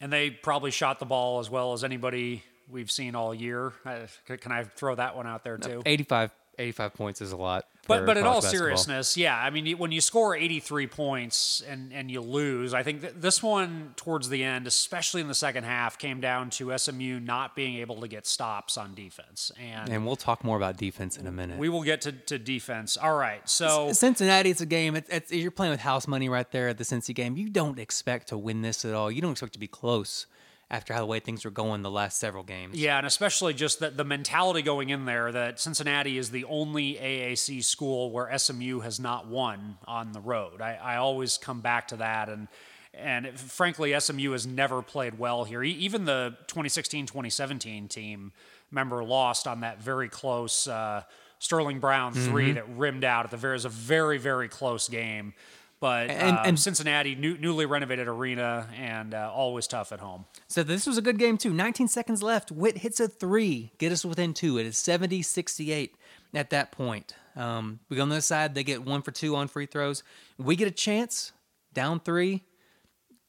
And 0.00 0.12
they 0.12 0.30
probably 0.30 0.70
shot 0.70 0.98
the 0.98 1.06
ball 1.06 1.40
as 1.40 1.50
well 1.50 1.72
as 1.72 1.84
anybody 1.84 2.42
we've 2.70 2.90
seen 2.90 3.14
all 3.14 3.34
year. 3.34 3.72
Uh, 3.84 4.06
Can 4.26 4.52
I 4.52 4.64
throw 4.64 4.94
that 4.94 5.16
one 5.16 5.26
out 5.26 5.44
there 5.44 5.58
too? 5.58 5.82
85, 5.84 6.30
85 6.58 6.94
points 6.94 7.20
is 7.20 7.32
a 7.32 7.36
lot. 7.36 7.66
But 7.86 8.06
but 8.06 8.16
in 8.16 8.24
all 8.24 8.40
basketball. 8.40 8.58
seriousness, 8.58 9.16
yeah. 9.16 9.36
I 9.36 9.50
mean, 9.50 9.76
when 9.78 9.90
you 9.90 10.00
score 10.00 10.36
83 10.36 10.86
points 10.86 11.62
and 11.68 11.92
and 11.92 12.08
you 12.08 12.20
lose, 12.20 12.72
I 12.72 12.84
think 12.84 13.00
that 13.00 13.20
this 13.20 13.42
one 13.42 13.94
towards 13.96 14.28
the 14.28 14.44
end, 14.44 14.68
especially 14.68 15.20
in 15.20 15.26
the 15.26 15.34
second 15.34 15.64
half, 15.64 15.98
came 15.98 16.20
down 16.20 16.50
to 16.50 16.76
SMU 16.76 17.18
not 17.18 17.56
being 17.56 17.76
able 17.76 18.00
to 18.02 18.06
get 18.06 18.26
stops 18.26 18.76
on 18.76 18.94
defense. 18.94 19.50
And, 19.58 19.90
and 19.90 20.06
we'll 20.06 20.14
talk 20.14 20.44
more 20.44 20.56
about 20.56 20.76
defense 20.76 21.16
in 21.16 21.26
a 21.26 21.32
minute. 21.32 21.58
we 21.58 21.68
will 21.68 21.82
get 21.82 22.02
to, 22.02 22.12
to 22.12 22.38
defense. 22.38 22.96
All 22.96 23.16
right. 23.16 23.48
So 23.48 23.92
Cincinnati, 23.92 24.50
it's 24.50 24.60
a 24.60 24.66
game. 24.66 24.94
It's, 24.94 25.08
it's, 25.10 25.32
you're 25.32 25.50
playing 25.50 25.72
with 25.72 25.80
house 25.80 26.06
money 26.06 26.28
right 26.28 26.50
there 26.52 26.68
at 26.68 26.78
the 26.78 26.84
Cincy 26.84 27.14
game. 27.14 27.36
You 27.36 27.48
don't 27.48 27.78
expect 27.78 28.28
to 28.28 28.38
win 28.38 28.62
this 28.62 28.84
at 28.84 28.94
all. 28.94 29.10
You 29.10 29.20
don't 29.20 29.32
expect 29.32 29.54
to 29.54 29.58
be 29.58 29.68
close 29.68 30.26
after 30.70 30.94
how 30.94 31.00
the 31.00 31.06
way 31.06 31.18
things 31.18 31.44
were 31.44 31.50
going 31.50 31.82
the 31.82 31.90
last 31.90 32.18
several 32.18 32.44
games. 32.44 32.76
Yeah, 32.78 32.98
and 32.98 33.06
especially 33.06 33.54
just 33.54 33.80
that 33.80 33.96
the 33.96 34.04
mentality 34.04 34.62
going 34.62 34.90
in 34.90 35.04
there 35.04 35.32
that 35.32 35.58
Cincinnati 35.58 36.16
is 36.16 36.30
the 36.30 36.44
only 36.44 36.94
AAC 36.94 37.64
school 37.64 38.10
where 38.12 38.36
SMU 38.38 38.80
has 38.80 39.00
not 39.00 39.26
won 39.26 39.78
on 39.86 40.12
the 40.12 40.20
road. 40.20 40.60
I, 40.60 40.74
I 40.80 40.96
always 40.96 41.38
come 41.38 41.60
back 41.60 41.88
to 41.88 41.96
that, 41.96 42.28
and 42.28 42.46
and 42.94 43.26
it- 43.26 43.38
frankly, 43.38 43.98
SMU 43.98 44.30
has 44.32 44.46
never 44.46 44.80
played 44.82 45.18
well 45.18 45.44
here. 45.44 45.62
Even 45.62 46.04
the 46.04 46.36
2016-2017 46.48 47.88
team 47.88 48.32
member 48.70 49.02
lost 49.02 49.46
on 49.46 49.60
that 49.60 49.80
very 49.82 50.08
close 50.08 50.66
uh, 50.68 51.02
Sterling 51.38 51.80
Brown 51.80 52.12
3 52.12 52.52
that 52.52 52.68
rimmed 52.76 53.02
out 53.04 53.24
at 53.24 53.30
the 53.30 53.36
very. 53.36 53.54
Was 53.54 53.64
a 53.64 53.68
very 53.68 54.18
very 54.18 54.48
close 54.48 54.88
game. 54.88 55.34
But 55.80 56.10
And- 56.10 56.36
uh, 56.36 56.42
and- 56.44 56.60
Cincinnati, 56.60 57.14
new, 57.14 57.38
newly 57.38 57.64
renovated 57.64 58.06
arena, 58.06 58.68
and 58.76 59.14
uh, 59.14 59.32
always 59.32 59.66
tough 59.66 59.92
at 59.92 60.00
home. 60.00 60.26
So 60.46 60.62
this 60.62 60.86
was 60.86 60.98
a 60.98 61.02
good 61.02 61.18
game 61.18 61.38
too. 61.38 61.54
19 61.54 61.88
seconds 61.88 62.22
left. 62.22 62.52
Whitt 62.52 62.78
hits 62.78 63.00
a 63.00 63.08
three, 63.08 63.72
get 63.78 63.90
us 63.90 64.04
within 64.04 64.34
two. 64.34 64.58
It 64.58 64.66
is 64.66 64.76
70-68 64.76 65.92
at 66.34 66.50
that 66.50 66.70
point. 66.70 67.14
Um, 67.34 67.80
we 67.88 67.96
go 67.96 68.02
on 68.02 68.10
the 68.10 68.16
other 68.16 68.20
side. 68.22 68.54
They 68.54 68.62
get 68.64 68.84
one 68.84 69.00
for 69.02 69.10
two 69.10 69.34
on 69.36 69.48
free 69.48 69.64
throws. 69.66 70.02
We 70.36 70.54
get 70.56 70.68
a 70.68 70.72
chance, 70.72 71.32
down 71.72 72.00
three. 72.00 72.42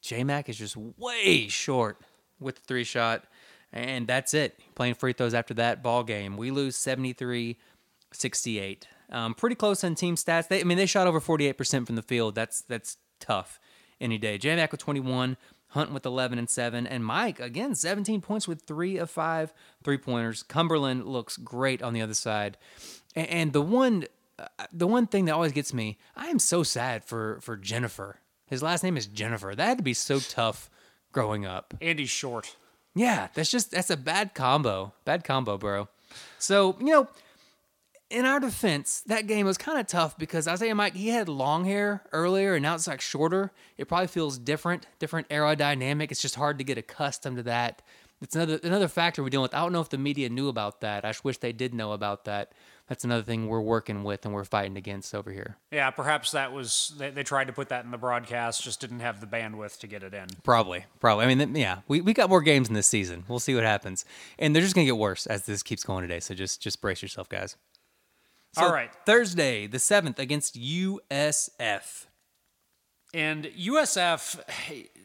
J 0.02 0.22
Mac 0.24 0.48
is 0.50 0.58
just 0.58 0.76
way 0.76 1.46
short 1.48 2.00
with 2.40 2.56
the 2.56 2.62
three 2.66 2.84
shot, 2.84 3.24
and 3.72 4.06
that's 4.06 4.34
it. 4.34 4.58
Playing 4.74 4.94
free 4.94 5.12
throws 5.14 5.32
after 5.32 5.54
that 5.54 5.82
ball 5.82 6.02
game. 6.02 6.36
We 6.36 6.50
lose 6.50 6.76
73-68. 6.76 7.56
Um, 9.12 9.34
pretty 9.34 9.56
close 9.56 9.84
on 9.84 9.94
team 9.94 10.16
stats. 10.16 10.48
They, 10.48 10.60
I 10.60 10.64
mean, 10.64 10.78
they 10.78 10.86
shot 10.86 11.06
over 11.06 11.20
48% 11.20 11.86
from 11.86 11.96
the 11.96 12.02
field. 12.02 12.34
That's 12.34 12.62
that's 12.62 12.96
tough 13.20 13.60
any 14.00 14.18
day. 14.18 14.38
J 14.38 14.66
with 14.70 14.80
21, 14.80 15.36
Hunt 15.68 15.92
with 15.92 16.04
11 16.04 16.38
and 16.38 16.50
7, 16.50 16.86
and 16.86 17.04
Mike, 17.04 17.40
again, 17.40 17.74
17 17.74 18.20
points 18.20 18.46
with 18.46 18.62
three 18.62 18.98
of 18.98 19.10
five 19.10 19.54
three 19.84 19.96
pointers. 19.96 20.42
Cumberland 20.42 21.06
looks 21.06 21.36
great 21.36 21.82
on 21.82 21.94
the 21.94 22.02
other 22.02 22.14
side. 22.14 22.58
And, 23.14 23.28
and 23.28 23.52
the 23.52 23.62
one 23.62 24.04
uh, 24.38 24.46
the 24.72 24.86
one 24.86 25.06
thing 25.06 25.26
that 25.26 25.34
always 25.34 25.52
gets 25.52 25.72
me, 25.72 25.98
I 26.16 26.28
am 26.28 26.38
so 26.38 26.62
sad 26.62 27.04
for, 27.04 27.38
for 27.42 27.56
Jennifer. 27.56 28.18
His 28.46 28.62
last 28.62 28.82
name 28.82 28.96
is 28.96 29.06
Jennifer. 29.06 29.54
That 29.54 29.66
had 29.66 29.78
to 29.78 29.84
be 29.84 29.94
so 29.94 30.18
tough 30.18 30.68
growing 31.12 31.46
up. 31.46 31.74
Andy's 31.80 32.10
short. 32.10 32.56
Yeah, 32.94 33.28
that's 33.34 33.50
just 33.50 33.70
that's 33.70 33.90
a 33.90 33.96
bad 33.96 34.34
combo. 34.34 34.92
Bad 35.04 35.24
combo, 35.24 35.56
bro. 35.56 35.88
So, 36.38 36.76
you 36.80 36.86
know, 36.86 37.08
in 38.12 38.26
our 38.26 38.38
defense, 38.38 39.02
that 39.06 39.26
game 39.26 39.46
was 39.46 39.56
kind 39.56 39.78
of 39.78 39.86
tough 39.86 40.18
because 40.18 40.46
Isaiah 40.46 40.74
Mike, 40.74 40.94
he 40.94 41.08
had 41.08 41.28
long 41.28 41.64
hair 41.64 42.02
earlier 42.12 42.54
and 42.54 42.62
now 42.62 42.74
it's 42.74 42.86
like 42.86 43.00
shorter. 43.00 43.52
It 43.78 43.88
probably 43.88 44.06
feels 44.06 44.38
different, 44.38 44.86
different 44.98 45.28
aerodynamic. 45.30 46.10
It's 46.12 46.20
just 46.20 46.34
hard 46.34 46.58
to 46.58 46.64
get 46.64 46.76
accustomed 46.76 47.38
to 47.38 47.42
that. 47.44 47.82
It's 48.20 48.36
another 48.36 48.60
another 48.62 48.86
factor 48.86 49.22
we're 49.22 49.30
dealing 49.30 49.42
with. 49.42 49.54
I 49.54 49.60
don't 49.60 49.72
know 49.72 49.80
if 49.80 49.88
the 49.88 49.98
media 49.98 50.28
knew 50.28 50.48
about 50.48 50.80
that. 50.82 51.04
I 51.04 51.08
just 51.08 51.24
wish 51.24 51.38
they 51.38 51.52
did 51.52 51.74
know 51.74 51.90
about 51.90 52.24
that. 52.26 52.52
That's 52.86 53.04
another 53.04 53.22
thing 53.22 53.48
we're 53.48 53.60
working 53.60 54.04
with 54.04 54.24
and 54.24 54.32
we're 54.32 54.44
fighting 54.44 54.76
against 54.76 55.14
over 55.14 55.32
here. 55.32 55.56
Yeah, 55.72 55.90
perhaps 55.90 56.30
that 56.32 56.52
was 56.52 56.94
they, 56.98 57.10
they 57.10 57.24
tried 57.24 57.48
to 57.48 57.52
put 57.52 57.70
that 57.70 57.84
in 57.84 57.90
the 57.90 57.98
broadcast, 57.98 58.62
just 58.62 58.80
didn't 58.80 59.00
have 59.00 59.20
the 59.20 59.26
bandwidth 59.26 59.80
to 59.80 59.88
get 59.88 60.04
it 60.04 60.14
in. 60.14 60.28
Probably, 60.44 60.84
probably. 61.00 61.24
I 61.24 61.34
mean, 61.34 61.56
yeah, 61.56 61.78
we, 61.88 62.00
we 62.00 62.12
got 62.12 62.28
more 62.28 62.42
games 62.42 62.68
in 62.68 62.74
this 62.74 62.86
season. 62.86 63.24
We'll 63.26 63.40
see 63.40 63.54
what 63.54 63.64
happens, 63.64 64.04
and 64.38 64.54
they're 64.54 64.62
just 64.62 64.74
gonna 64.76 64.84
get 64.84 64.98
worse 64.98 65.26
as 65.26 65.46
this 65.46 65.64
keeps 65.64 65.82
going 65.82 66.02
today. 66.02 66.20
So 66.20 66.34
just 66.34 66.60
just 66.60 66.80
brace 66.80 67.02
yourself, 67.02 67.28
guys. 67.28 67.56
So 68.54 68.62
All 68.62 68.72
right. 68.72 68.90
Thursday 69.06 69.66
the 69.66 69.78
seventh 69.78 70.18
against 70.18 70.60
USF. 70.60 72.06
And 73.14 73.44
USF, 73.44 74.40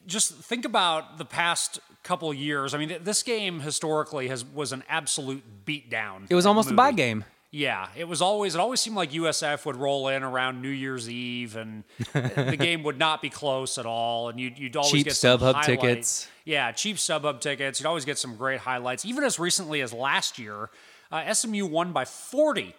just 0.05 0.33
think 0.35 0.65
about 0.65 1.17
the 1.17 1.25
past 1.25 1.79
couple 2.03 2.33
years. 2.33 2.73
I 2.73 2.77
mean, 2.77 2.97
this 3.03 3.21
game 3.23 3.59
historically 3.59 4.29
has 4.29 4.45
was 4.45 4.71
an 4.71 4.83
absolute 4.87 5.43
beatdown. 5.65 6.27
It 6.29 6.35
was 6.35 6.45
almost 6.45 6.71
a 6.71 6.73
bye 6.73 6.93
game. 6.93 7.25
Yeah, 7.51 7.87
it 7.95 8.05
was 8.05 8.21
always 8.21 8.55
it 8.55 8.59
always 8.59 8.81
seemed 8.81 8.97
like 8.97 9.11
USF 9.11 9.65
would 9.65 9.77
roll 9.77 10.09
in 10.09 10.23
around 10.23 10.61
New 10.61 10.69
Year's 10.69 11.09
Eve, 11.09 11.55
and 11.55 11.83
the 12.13 12.57
game 12.57 12.83
would 12.83 12.99
not 12.99 13.21
be 13.21 13.29
close 13.29 13.77
at 13.77 13.85
all, 13.85 14.27
and 14.29 14.39
you'd, 14.39 14.59
you'd 14.59 14.75
always 14.75 14.91
Cheap 14.91 15.05
get 15.05 15.15
some 15.15 15.39
StubHub 15.39 15.63
tickets. 15.63 16.27
Yeah, 16.43 16.71
cheap 16.73 16.97
StubHub 16.97 17.39
tickets. 17.39 17.79
You'd 17.79 17.87
always 17.87 18.03
get 18.03 18.17
some 18.17 18.35
great 18.35 18.59
highlights. 18.59 19.05
Even 19.05 19.23
as 19.23 19.39
recently 19.39 19.81
as 19.81 19.93
last 19.93 20.37
year, 20.37 20.69
uh, 21.09 21.33
SMU 21.33 21.65
won 21.65 21.93
by 21.93 22.03
40 22.03 22.75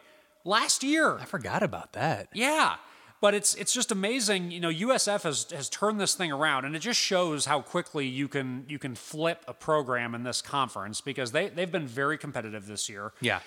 last 0.48 0.82
year. 0.82 1.18
I 1.18 1.24
forgot 1.24 1.62
about 1.62 1.92
that. 1.92 2.28
Yeah. 2.32 2.76
But 3.20 3.34
it's 3.34 3.54
it's 3.56 3.72
just 3.72 3.90
amazing, 3.90 4.52
you 4.52 4.60
know. 4.60 4.70
USF 4.70 5.22
has 5.22 5.46
has 5.50 5.68
turned 5.68 6.00
this 6.00 6.14
thing 6.14 6.30
around, 6.30 6.64
and 6.64 6.76
it 6.76 6.78
just 6.78 7.00
shows 7.00 7.46
how 7.46 7.60
quickly 7.60 8.06
you 8.06 8.28
can 8.28 8.64
you 8.68 8.78
can 8.78 8.94
flip 8.94 9.44
a 9.48 9.52
program 9.54 10.14
in 10.14 10.22
this 10.22 10.40
conference 10.40 11.00
because 11.00 11.32
they 11.32 11.48
they've 11.48 11.72
been 11.72 11.88
very 11.88 12.16
competitive 12.16 12.66
this 12.68 12.88
year. 12.88 13.12
Yeah, 13.20 13.40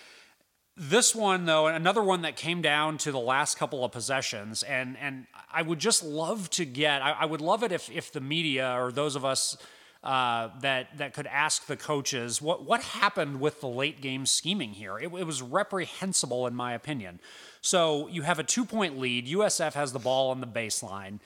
This 0.76 1.16
one, 1.16 1.46
though, 1.46 1.68
another 1.68 2.02
one 2.04 2.24
that 2.24 2.36
came 2.36 2.62
down 2.62 2.98
to 3.00 3.14
the 3.14 3.20
last 3.20 3.58
couple 3.58 3.86
of 3.86 3.94
possessions, 3.94 4.62
and 4.64 4.98
and 4.98 5.26
I 5.50 5.62
would 5.62 5.80
just 5.80 6.04
love 6.04 6.50
to 6.52 6.66
get. 6.66 7.02
I, 7.02 7.12
I 7.22 7.26
would 7.26 7.40
love 7.42 7.64
it 7.64 7.72
if 7.72 7.90
if 7.90 8.12
the 8.12 8.20
media 8.22 8.76
or 8.78 8.92
those 8.92 9.16
of 9.16 9.24
us 9.24 9.56
uh, 10.04 10.50
that 10.62 10.98
that 10.98 11.14
could 11.14 11.28
ask 11.28 11.68
the 11.68 11.78
coaches 11.78 12.42
what 12.42 12.66
what 12.66 12.82
happened 12.82 13.40
with 13.40 13.62
the 13.62 13.68
late 13.68 14.02
game 14.02 14.26
scheming 14.26 14.72
here. 14.72 14.98
It, 14.98 15.14
it 15.14 15.26
was 15.26 15.42
reprehensible 15.42 16.48
in 16.48 16.56
my 16.56 16.74
opinion. 16.74 17.20
So 17.62 18.08
you 18.08 18.24
have 18.24 18.40
a 18.40 18.44
two 18.44 18.66
point 18.66 18.98
lead. 18.98 19.28
USF 19.28 19.74
has 19.74 19.94
the 19.94 20.00
ball 20.00 20.32
on 20.32 20.42
the 20.42 20.48
baseline, 20.48 21.20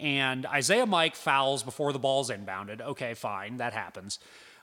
and 0.00 0.46
Isaiah 0.46 0.86
Mike 0.86 1.16
fouls 1.16 1.62
before 1.62 1.92
the 1.92 1.98
ball's 1.98 2.30
inbounded. 2.30 2.80
Okay, 2.80 3.12
fine, 3.12 3.58
that 3.58 3.74
happens. 3.74 4.18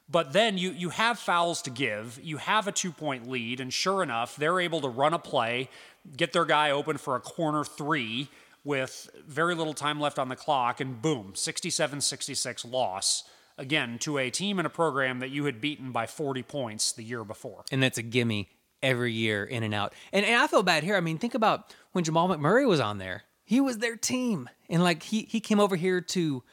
But 0.10 0.34
then 0.34 0.58
you 0.58 0.71
you 0.71 0.89
have 0.89 1.19
fouls 1.19 1.62
to 1.63 1.69
give. 1.69 2.19
You 2.24 2.38
have 2.38 2.67
a 2.67 2.71
two 2.71 2.91
point 2.91 3.30
lead, 3.30 3.60
and 3.60 3.71
sure 3.71 4.02
enough, 4.02 4.36
they're 4.36 4.60
able 4.60 4.82
to 4.82 4.89
run 4.89 5.13
a 5.13 5.19
play, 5.19 5.69
get 6.17 6.34
their 6.34 6.45
guy 6.45 6.71
open 6.71 6.97
for 6.97 7.15
a 7.15 7.19
corner 7.19 7.63
three 7.63 8.28
with 8.63 9.10
very 9.28 9.56
little 9.56 9.74
time 9.74 10.00
left 10.00 10.19
on 10.19 10.30
the 10.30 10.36
clock, 10.36 10.80
and 10.80 11.02
boom, 11.02 11.34
67 11.36 12.02
66 12.02 12.65
loss. 12.65 13.24
Again, 13.58 14.00
to 14.00 14.18
a 14.18 14.30
team 14.30 14.60
and 14.60 14.66
a 14.66 14.70
program 14.70 15.20
that 15.20 15.30
you 15.30 15.46
had 15.46 15.62
beaten 15.62 15.92
by 15.92 16.08
40 16.08 16.44
points 16.44 16.92
the 16.92 17.04
year 17.04 17.24
before. 17.24 17.64
And 17.72 17.82
that's 17.82 17.98
a 17.98 18.04
gimme 18.04 18.50
every 18.82 19.14
year, 19.14 19.44
in 19.44 19.64
and 19.64 19.74
out. 19.74 19.94
And, 20.12 20.26
and 20.26 20.42
I 20.42 20.48
feel 20.48 20.64
bad 20.64 20.84
here. 20.84 20.96
I 20.96 21.02
mean, 21.02 21.18
think 21.18 21.36
about 21.36 21.76
when 21.92 22.04
Jahmal 22.04 22.36
McMurray 22.36 22.68
was 22.68 22.80
on 22.80 22.98
there. 22.98 23.24
He 23.44 23.60
was 23.60 23.78
their 23.80 23.96
team. 23.96 24.50
And 24.70 24.84
like 24.84 25.04
he, 25.04 25.24
he 25.24 25.40
came 25.40 25.60
over 25.60 25.76
here 25.76 26.02
to 26.02 26.44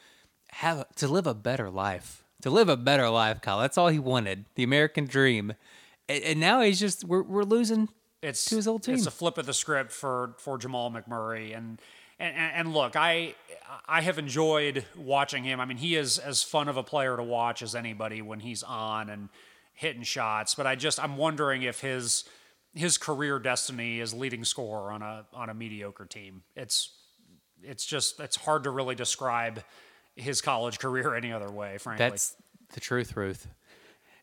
have 0.51 0.85
to 0.95 1.07
live 1.07 1.27
a 1.27 1.33
better 1.33 1.69
life 1.69 2.23
to 2.41 2.49
live 2.49 2.69
a 2.69 2.77
better 2.77 3.09
life, 3.09 3.41
Kyle. 3.41 3.59
That's 3.59 3.77
all 3.77 3.89
he 3.89 3.99
wanted, 3.99 4.45
the 4.55 4.63
American 4.63 5.05
dream. 5.05 5.53
And, 6.07 6.23
and 6.23 6.39
now 6.39 6.61
he's 6.61 6.79
just 6.79 7.03
we're 7.03 7.23
we're 7.23 7.43
losing 7.43 7.89
it's 8.21 8.45
to 8.45 8.55
his 8.55 8.67
old 8.67 8.83
team. 8.83 8.95
It's 8.95 9.05
a 9.05 9.11
flip 9.11 9.37
of 9.37 9.45
the 9.45 9.53
script 9.53 9.91
for 9.91 10.35
for 10.37 10.57
Jahmal 10.57 10.91
McMurray, 10.91 11.55
and 11.55 11.81
and 12.19 12.35
and 12.35 12.73
look, 12.73 12.95
I 12.95 13.35
I 13.87 14.01
have 14.01 14.17
enjoyed 14.17 14.85
watching 14.95 15.43
him. 15.43 15.59
I 15.59 15.65
mean, 15.65 15.77
he 15.77 15.95
is 15.95 16.17
as 16.17 16.43
fun 16.43 16.67
of 16.67 16.77
a 16.77 16.83
player 16.83 17.15
to 17.15 17.23
watch 17.23 17.61
as 17.61 17.75
anybody 17.75 18.21
when 18.21 18.39
he's 18.39 18.63
on 18.63 19.09
and 19.09 19.29
hitting 19.73 20.03
shots. 20.03 20.55
But 20.55 20.67
I 20.67 20.75
just 20.75 21.01
I'm 21.01 21.17
wondering 21.17 21.63
if 21.63 21.81
his 21.81 22.25
his 22.73 22.97
career 22.97 23.39
destiny 23.39 23.99
is 23.99 24.13
leading 24.13 24.43
scorer 24.43 24.91
on 24.91 25.01
a 25.01 25.25
on 25.33 25.49
a 25.49 25.53
mediocre 25.53 26.05
team. 26.05 26.43
It's 26.55 26.89
it's 27.63 27.85
just 27.85 28.19
it's 28.19 28.35
hard 28.35 28.63
to 28.65 28.69
really 28.69 28.95
describe 28.95 29.63
his 30.15 30.41
college 30.41 30.79
career 30.79 31.15
any 31.15 31.31
other 31.31 31.49
way, 31.49 31.77
frankly. 31.77 32.09
That's 32.09 32.35
the 32.73 32.79
truth, 32.79 33.15
Ruth. 33.15 33.47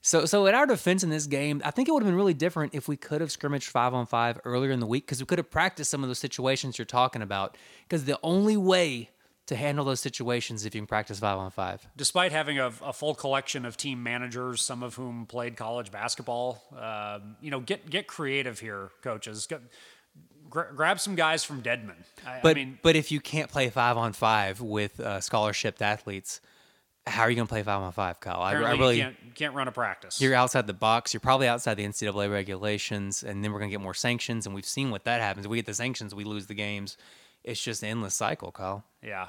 So, 0.06 0.24
so 0.24 0.46
in 0.46 0.54
our 0.54 0.66
defense 0.66 1.02
in 1.02 1.10
this 1.10 1.26
game, 1.26 1.60
I 1.64 1.72
think 1.72 1.88
it 1.88 1.92
would 1.92 2.04
have 2.04 2.08
been 2.08 2.14
really 2.14 2.32
different 2.32 2.76
if 2.76 2.86
we 2.86 2.96
could 2.96 3.20
have 3.20 3.32
scrimmaged 3.32 3.68
five 3.68 3.92
on 3.92 4.06
five 4.06 4.38
earlier 4.44 4.70
in 4.70 4.78
the 4.78 4.86
week 4.86 5.04
because 5.04 5.18
we 5.18 5.26
could 5.26 5.38
have 5.38 5.50
practiced 5.50 5.90
some 5.90 6.04
of 6.04 6.08
those 6.08 6.20
situations 6.20 6.78
you're 6.78 6.84
talking 6.84 7.22
about. 7.22 7.56
Because 7.82 8.04
the 8.04 8.16
only 8.22 8.56
way 8.56 9.10
to 9.46 9.56
handle 9.56 9.84
those 9.84 9.98
situations 9.98 10.64
if 10.64 10.76
you 10.76 10.80
can 10.80 10.86
practice 10.86 11.18
five 11.18 11.38
on 11.38 11.50
five. 11.50 11.84
Despite 11.96 12.30
having 12.30 12.56
a, 12.60 12.70
a 12.84 12.92
full 12.92 13.16
collection 13.16 13.64
of 13.64 13.76
team 13.76 14.00
managers, 14.00 14.62
some 14.62 14.84
of 14.84 14.94
whom 14.94 15.26
played 15.26 15.56
college 15.56 15.90
basketball, 15.90 16.62
um, 16.78 17.34
you 17.40 17.50
know, 17.50 17.58
get 17.58 17.90
get 17.90 18.06
creative 18.06 18.60
here, 18.60 18.90
coaches. 19.02 19.48
Get, 19.48 19.60
gra- 20.48 20.72
grab 20.72 21.00
some 21.00 21.16
guys 21.16 21.42
from 21.42 21.62
Dedman. 21.62 21.96
I, 22.24 22.38
But 22.44 22.50
I 22.50 22.54
mean, 22.54 22.78
but 22.80 22.94
if 22.94 23.10
you 23.10 23.18
can't 23.18 23.50
play 23.50 23.68
five 23.70 23.96
on 23.96 24.12
five 24.12 24.60
with 24.60 25.00
uh, 25.00 25.20
scholarship 25.20 25.82
athletes, 25.82 26.40
how 27.06 27.22
are 27.22 27.30
you 27.30 27.36
going 27.36 27.46
to 27.46 27.52
play 27.52 27.62
five 27.62 27.80
on 27.80 27.92
five, 27.92 28.20
Kyle? 28.20 28.40
I, 28.40 28.52
I 28.52 28.72
really 28.72 28.98
you 28.98 29.02
can't, 29.04 29.34
can't 29.34 29.54
run 29.54 29.68
a 29.68 29.72
practice. 29.72 30.20
you're 30.20 30.34
outside 30.34 30.66
the 30.66 30.74
box. 30.74 31.14
You're 31.14 31.20
probably 31.20 31.46
outside 31.46 31.74
the 31.74 31.84
NCAA 31.84 32.30
regulations, 32.30 33.22
and 33.22 33.44
then 33.44 33.52
we're 33.52 33.60
going 33.60 33.70
to 33.70 33.74
get 33.74 33.80
more 33.80 33.94
sanctions. 33.94 34.46
And 34.46 34.54
we've 34.54 34.66
seen 34.66 34.90
what 34.90 35.04
that 35.04 35.20
happens. 35.20 35.46
If 35.46 35.50
we 35.50 35.58
get 35.58 35.66
the 35.66 35.74
sanctions, 35.74 36.14
we 36.14 36.24
lose 36.24 36.46
the 36.46 36.54
games. 36.54 36.96
It's 37.44 37.62
just 37.62 37.82
an 37.82 37.90
endless 37.90 38.14
cycle, 38.14 38.50
Kyle. 38.50 38.84
Yeah. 39.02 39.28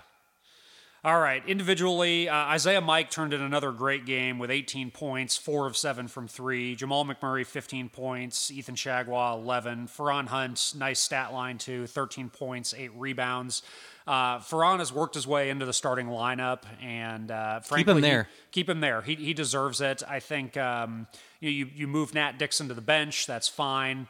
All 1.03 1.19
right. 1.19 1.41
Individually, 1.47 2.27
uh, 2.27 2.35
Isaiah 2.35 2.81
Mike 2.81 3.11
turned 3.11 3.31
in 3.31 3.41
another 3.41 3.71
great 3.71 4.05
game 4.05 4.39
with 4.39 4.49
18 4.49 4.89
points, 4.89 5.37
four 5.37 5.67
of 5.67 5.77
seven 5.77 6.07
from 6.07 6.27
three. 6.27 6.75
Jahmal 6.75 7.05
McMurray, 7.05 7.45
15 7.45 7.89
points. 7.89 8.49
Ethan 8.49 8.75
Chargois, 8.75 9.35
11. 9.35 9.87
Feron 9.87 10.27
Hunt, 10.27 10.73
nice 10.75 10.99
stat 10.99 11.31
line 11.31 11.59
too, 11.59 11.85
13 11.85 12.29
points, 12.29 12.73
eight 12.75 12.91
rebounds. 12.95 13.61
Uh, 14.07 14.39
Feron 14.39 14.79
has 14.79 14.93
worked 14.93 15.15
his 15.15 15.27
way 15.27 15.49
into 15.49 15.65
the 15.65 15.73
starting 15.73 16.07
lineup, 16.07 16.63
and 16.81 17.29
uh, 17.29 17.59
frankly, 17.59 17.93
him 17.95 18.01
he- 18.01 18.05
keep 18.51 18.69
him 18.69 18.79
there. 18.79 19.01
He, 19.01 19.15
he 19.15 19.33
deserves 19.33 19.81
it. 19.81 20.01
I 20.07 20.19
think 20.21 20.55
um, 20.55 21.07
you, 21.41 21.49
you 21.49 21.69
you 21.75 21.87
move 21.87 22.13
Nat 22.13 22.37
Dixon 22.39 22.69
to 22.69 22.73
the 22.73 22.81
bench. 22.81 23.27
That's 23.27 23.49
fine, 23.49 24.07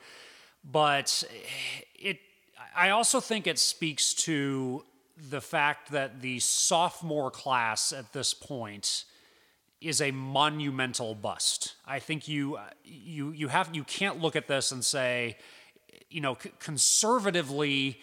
but 0.63 1.23
it. 1.95 2.19
I 2.75 2.91
also 2.91 3.19
think 3.19 3.47
it 3.47 3.57
speaks 3.57 4.13
to 4.25 4.83
the 5.31 5.41
fact 5.41 5.91
that 5.91 6.21
the 6.21 6.39
sophomore 6.39 7.31
class 7.31 7.91
at 7.91 8.13
this 8.13 8.35
point 8.35 9.05
is 9.81 9.99
a 9.99 10.11
monumental 10.11 11.15
bust. 11.15 11.73
I 11.87 11.97
think 11.99 12.27
you 12.27 12.59
you 12.83 13.31
you 13.31 13.47
have 13.47 13.75
you 13.75 13.83
can't 13.83 14.21
look 14.21 14.35
at 14.35 14.47
this 14.47 14.71
and 14.71 14.85
say, 14.85 15.37
you 16.11 16.21
know, 16.21 16.37
c- 16.41 16.51
conservatively, 16.59 17.99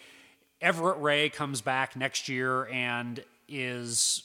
Everett 0.65 0.97
Ray 0.99 1.29
comes 1.29 1.61
back 1.61 1.95
next 1.95 2.27
year 2.27 2.65
and 2.65 3.23
is 3.47 4.23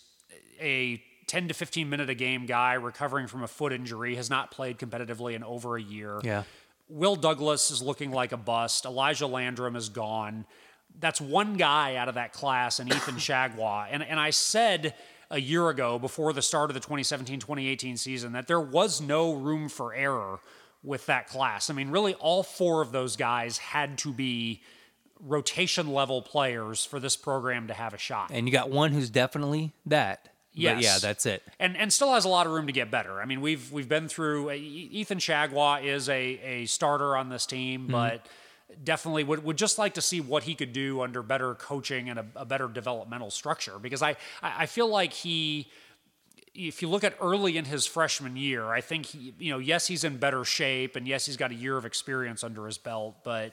a 0.58 1.02
10 1.26 1.48
to 1.48 1.54
15 1.54 1.90
minute 1.90 2.08
a 2.08 2.14
game 2.14 2.46
guy 2.46 2.72
recovering 2.72 3.26
from 3.26 3.42
a 3.42 3.46
foot 3.46 3.74
injury, 3.74 4.14
has 4.14 4.30
not 4.30 4.50
played 4.50 4.78
competitively 4.78 5.34
in 5.34 5.44
over 5.44 5.76
a 5.76 5.82
year. 5.82 6.18
Yeah. 6.24 6.44
Will 6.88 7.14
Douglas 7.14 7.70
is 7.70 7.82
looking 7.82 8.10
like 8.10 8.32
a 8.32 8.38
bust. 8.38 8.86
Elijah 8.86 9.26
Landrum 9.26 9.76
is 9.76 9.90
gone. 9.90 10.46
That's 10.98 11.20
one 11.20 11.58
guy 11.58 11.96
out 11.96 12.08
of 12.08 12.14
that 12.14 12.32
class, 12.32 12.80
and 12.80 12.90
Ethan 12.90 13.14
Chargois. 13.18 13.88
And, 13.90 14.02
and 14.02 14.18
I 14.18 14.30
said 14.30 14.94
a 15.30 15.38
year 15.38 15.68
ago, 15.68 15.98
before 15.98 16.32
the 16.32 16.42
start 16.42 16.70
of 16.70 16.74
the 16.74 16.80
2017 16.80 17.38
2018 17.38 17.98
season, 17.98 18.32
that 18.32 18.46
there 18.46 18.60
was 18.60 19.02
no 19.02 19.34
room 19.34 19.68
for 19.68 19.92
error 19.92 20.40
with 20.82 21.04
that 21.04 21.28
class. 21.28 21.68
I 21.68 21.74
mean, 21.74 21.90
really, 21.90 22.14
all 22.14 22.42
four 22.42 22.80
of 22.80 22.92
those 22.92 23.14
guys 23.16 23.58
had 23.58 23.98
to 23.98 24.12
be 24.14 24.62
rotation 25.26 25.92
level 25.92 26.22
players 26.22 26.84
for 26.84 26.98
this 27.00 27.16
program 27.16 27.68
to 27.68 27.74
have 27.74 27.94
a 27.94 27.98
shot. 27.98 28.30
And 28.32 28.46
you 28.46 28.52
got 28.52 28.70
one 28.70 28.92
who's 28.92 29.10
definitely 29.10 29.72
that. 29.86 30.24
But 30.24 30.30
Yes. 30.62 30.82
yeah, 30.82 30.98
that's 30.98 31.26
it. 31.26 31.44
and 31.60 31.76
and 31.76 31.92
still 31.92 32.12
has 32.12 32.24
a 32.24 32.28
lot 32.28 32.46
of 32.46 32.52
room 32.52 32.66
to 32.66 32.72
get 32.72 32.90
better. 32.90 33.20
I 33.22 33.24
mean, 33.24 33.40
we've 33.40 33.70
we've 33.70 33.88
been 33.88 34.08
through. 34.08 34.50
Uh, 34.50 34.54
e- 34.54 34.88
Ethan 34.92 35.18
Chargois 35.18 35.84
is 35.84 36.08
a 36.08 36.20
a 36.20 36.66
starter 36.66 37.16
on 37.16 37.28
this 37.28 37.46
team, 37.46 37.82
mm-hmm. 37.82 37.92
but 37.92 38.26
definitely 38.82 39.22
would 39.22 39.44
would 39.44 39.56
just 39.56 39.78
like 39.78 39.94
to 39.94 40.00
see 40.02 40.20
what 40.20 40.42
he 40.42 40.56
could 40.56 40.72
do 40.72 41.02
under 41.02 41.22
better 41.22 41.54
coaching 41.54 42.08
and 42.10 42.18
a, 42.18 42.26
a 42.34 42.44
better 42.44 42.66
developmental 42.66 43.30
structure. 43.30 43.78
Because 43.78 44.02
I 44.02 44.16
I 44.42 44.62
I 44.62 44.66
feel 44.66 44.88
like 44.88 45.12
he. 45.12 45.68
If 46.52 46.82
you 46.82 46.88
look 46.88 47.04
at 47.04 47.14
early 47.20 47.56
in 47.56 47.64
his 47.64 47.86
freshman 47.86 48.36
year, 48.36 48.64
I 48.66 48.80
think 48.80 49.06
he, 49.06 49.32
you 49.38 49.52
know, 49.52 49.60
yes, 49.60 49.86
he's 49.86 50.02
in 50.02 50.16
better 50.16 50.44
shape, 50.44 50.96
and 50.96 51.06
yes, 51.06 51.24
he's 51.24 51.36
got 51.36 51.52
a 51.52 51.54
year 51.54 51.76
of 51.76 51.84
experience 51.86 52.42
under 52.42 52.66
his 52.66 52.76
belt. 52.76 53.18
But 53.22 53.52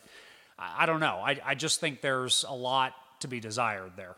I, 0.57 0.83
I 0.83 0.85
don't 0.85 0.99
know. 0.99 1.21
I, 1.23 1.39
I 1.45 1.55
just 1.55 1.79
think 1.79 2.01
there's 2.01 2.45
a 2.47 2.53
lot 2.53 2.93
to 3.21 3.27
be 3.27 3.39
desired 3.39 3.93
there. 3.95 4.15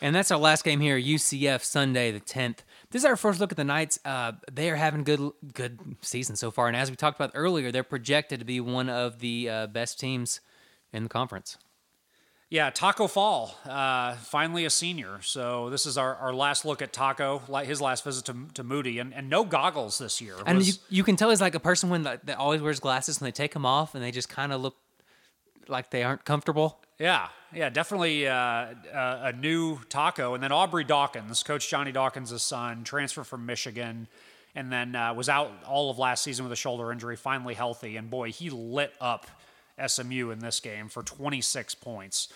And 0.00 0.14
that's 0.14 0.30
our 0.30 0.38
last 0.38 0.64
game 0.64 0.80
here, 0.80 0.98
UCF 0.98 1.62
Sunday 1.62 2.10
the 2.10 2.20
10th. 2.20 2.58
This 2.90 3.02
is 3.02 3.04
our 3.04 3.16
first 3.16 3.38
look 3.38 3.52
at 3.52 3.56
the 3.56 3.64
Knights. 3.64 4.00
Uh, 4.04 4.32
they 4.50 4.70
are 4.70 4.76
having 4.76 5.04
good 5.04 5.30
good 5.54 5.78
season 6.00 6.34
so 6.34 6.50
far, 6.50 6.66
and 6.66 6.76
as 6.76 6.90
we 6.90 6.96
talked 6.96 7.18
about 7.18 7.30
earlier, 7.34 7.70
they're 7.70 7.84
projected 7.84 8.40
to 8.40 8.44
be 8.44 8.60
one 8.60 8.88
of 8.88 9.20
the 9.20 9.48
uh, 9.48 9.66
best 9.68 10.00
teams 10.00 10.40
in 10.92 11.04
the 11.04 11.08
conference. 11.08 11.56
Yeah, 12.48 12.70
Taco 12.70 13.06
Fall, 13.06 13.54
uh, 13.64 14.16
finally 14.16 14.64
a 14.64 14.70
senior. 14.70 15.20
So 15.22 15.70
this 15.70 15.86
is 15.86 15.96
our, 15.96 16.16
our 16.16 16.34
last 16.34 16.64
look 16.64 16.82
at 16.82 16.92
Taco, 16.92 17.42
like 17.46 17.68
his 17.68 17.80
last 17.80 18.02
visit 18.02 18.24
to, 18.24 18.34
to 18.54 18.64
Moody, 18.64 18.98
and, 18.98 19.14
and 19.14 19.30
no 19.30 19.44
goggles 19.44 19.98
this 19.98 20.20
year. 20.20 20.34
And 20.44 20.66
you, 20.66 20.72
you 20.88 21.04
can 21.04 21.14
tell 21.14 21.30
he's 21.30 21.40
like 21.40 21.54
a 21.54 21.60
person 21.60 21.90
when 21.90 22.02
that 22.02 22.26
that 22.26 22.38
always 22.38 22.60
wears 22.60 22.80
glasses 22.80 23.20
and 23.20 23.26
they 23.26 23.30
take 23.30 23.52
them 23.52 23.64
off 23.64 23.94
and 23.94 24.02
they 24.02 24.10
just 24.10 24.28
kind 24.28 24.52
of 24.52 24.60
look 24.60 24.74
like 25.70 25.90
they 25.90 26.02
aren't 26.02 26.24
comfortable. 26.24 26.78
yeah, 26.98 27.28
yeah, 27.52 27.70
definitely 27.70 28.28
uh, 28.28 28.34
a, 28.34 29.20
a 29.24 29.32
new 29.32 29.78
Taco. 29.88 30.34
And 30.34 30.42
then 30.42 30.52
Aubrey 30.52 30.84
Dawkins, 30.84 31.42
Coach 31.42 31.68
Johnny 31.68 31.92
Dawkins' 31.92 32.40
son, 32.42 32.84
transferred 32.84 33.26
from 33.26 33.46
Michigan, 33.46 34.06
and 34.54 34.70
then 34.70 34.94
uh, 34.94 35.14
was 35.14 35.28
out 35.28 35.50
all 35.66 35.90
of 35.90 35.98
last 35.98 36.22
season 36.22 36.44
with 36.44 36.52
a 36.52 36.56
shoulder 36.56 36.92
injury, 36.92 37.16
finally 37.16 37.54
healthy. 37.54 37.96
And 37.96 38.10
boy, 38.10 38.32
he 38.32 38.50
lit 38.50 38.92
up 39.00 39.26
SMU 39.84 40.30
in 40.30 40.40
this 40.40 40.60
game 40.60 40.88
for 40.88 41.02
26 41.02 41.74
points. 41.76 42.28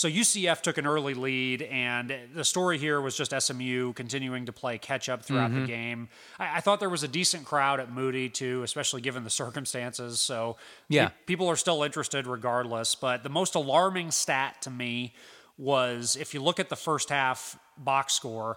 So 0.00 0.08
UCF 0.08 0.62
took 0.62 0.78
an 0.78 0.86
early 0.86 1.12
lead, 1.12 1.60
and 1.60 2.10
the 2.34 2.42
story 2.42 2.78
here 2.78 3.02
was 3.02 3.14
just 3.14 3.38
SMU 3.38 3.92
continuing 3.92 4.46
to 4.46 4.52
play 4.52 4.78
catch 4.78 5.10
up 5.10 5.22
throughout 5.22 5.50
the 5.50 5.58
mm-hmm. 5.58 5.66
game. 5.66 6.08
I, 6.38 6.56
I 6.56 6.60
thought 6.62 6.80
there 6.80 6.88
was 6.88 7.02
a 7.02 7.08
decent 7.08 7.44
crowd 7.44 7.80
at 7.80 7.92
Moody 7.92 8.30
too, 8.30 8.62
especially 8.62 9.02
given 9.02 9.24
the 9.24 9.30
circumstances. 9.44 10.18
So 10.18 10.56
Yeah. 10.88 11.08
pe- 11.08 11.14
people 11.26 11.48
are 11.48 11.56
still 11.56 11.82
interested 11.82 12.26
regardless. 12.26 12.94
But 12.94 13.24
the 13.24 13.28
most 13.28 13.54
alarming 13.54 14.10
stat 14.12 14.62
to 14.62 14.70
me 14.70 15.12
was 15.58 16.16
if 16.16 16.32
you 16.32 16.40
look 16.40 16.58
at 16.58 16.70
the 16.70 16.76
first 16.76 17.10
half 17.10 17.58
box 17.76 18.14
score, 18.14 18.56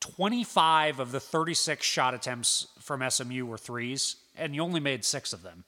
25 0.00 1.00
of 1.00 1.10
the 1.10 1.20
36 1.20 1.86
shot 1.86 2.12
attempts 2.12 2.66
from 2.78 3.02
SMU 3.08 3.46
were 3.46 3.56
threes, 3.56 4.16
and 4.36 4.54
you 4.54 4.60
only 4.60 4.78
made 4.78 5.06
six 5.06 5.32
of 5.32 5.42
them. 5.42 5.64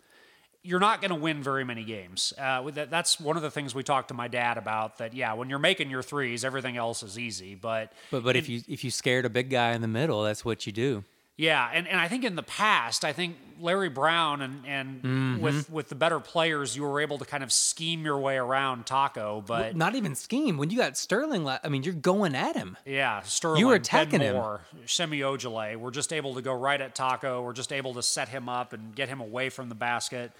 You're 0.64 0.81
not 0.81 1.00
going 1.00 1.11
to 1.11 1.16
win 1.16 1.42
very 1.42 1.62
many 1.62 1.85
games. 1.85 2.33
Uh, 2.38 2.70
that, 2.70 2.90
that's 2.90 3.20
one 3.20 3.37
of 3.37 3.42
the 3.42 3.50
things 3.50 3.74
we 3.74 3.83
talked 3.83 4.09
to 4.09 4.14
my 4.14 4.29
dad 4.29 4.57
about. 4.57 4.98
That 4.98 5.14
yeah, 5.14 5.35
when 5.35 5.50
you're 5.50 5.59
making 5.59 5.90
your 5.90 6.03
threes, 6.03 6.44
everything 6.44 6.77
else 6.77 7.03
is 7.03 7.18
easy. 7.18 7.55
But 7.55 7.92
But 8.11 8.24
but 8.24 8.35
if 8.35 8.48
you 8.48 8.62
if 8.66 8.83
you 8.83 8.90
scared 8.90 9.27
a 9.27 9.31
big 9.31 9.50
guy 9.50 9.72
in 9.72 9.83
the 9.83 9.88
middle, 9.88 10.22
that's 10.22 10.44
what 10.44 10.66
you 10.66 10.72
do. 10.72 11.05
Yeah, 11.37 11.68
and, 11.73 11.88
and 11.88 11.99
I 11.99 12.07
think 12.07 12.25
in 12.25 12.37
the 12.37 12.44
past, 12.44 13.05
I 13.05 13.12
think 13.12 13.37
Larry 13.59 13.88
Brown 13.88 14.40
and 14.40 14.64
and 14.66 15.03
mm-hmm. 15.03 15.40
with 15.40 15.68
with 15.68 15.88
the 15.88 15.97
better 15.97 16.20
players, 16.20 16.77
you 16.77 16.85
were 16.85 17.01
able 17.01 17.18
to 17.18 17.25
kind 17.25 17.42
of 17.42 17.53
scheme 17.53 18.05
your 18.05 18.18
way 18.18 18.37
around 18.37 18.87
Taco. 18.87 19.42
But 19.44 19.75
Not 19.75 19.97
even 19.97 20.14
scheme. 20.14 20.59
When 20.59 20.70
you 20.70 20.79
got 20.79 20.97
Sterling, 20.97 21.49
I 21.49 21.68
mean, 21.68 21.83
you're 21.83 21.94
going 21.94 22.37
at 22.37 22.55
him. 22.55 22.77
Yeah, 22.85 23.23
Sterling. 23.23 23.59
You 23.59 23.66
were 23.68 23.75
attacking 23.75 24.20
him. 24.20 24.40
Semi 24.87 25.20
Ojeleye. 25.20 25.77
We're 25.77 25.90
just 25.90 26.12
able 26.12 26.35
to 26.35 26.42
go 26.42 26.55
right 26.55 26.81
at 26.81 26.94
Taco. 26.94 27.42
We're 27.42 27.53
just 27.53 27.73
able 27.73 27.94
to 27.94 28.03
set 28.03 28.29
him 28.29 28.49
up 28.49 28.73
and 28.73 28.94
get 28.94 29.09
him 29.09 29.20
away 29.20 29.49
from 29.51 29.68
the 29.68 29.75
basket. 29.75 30.31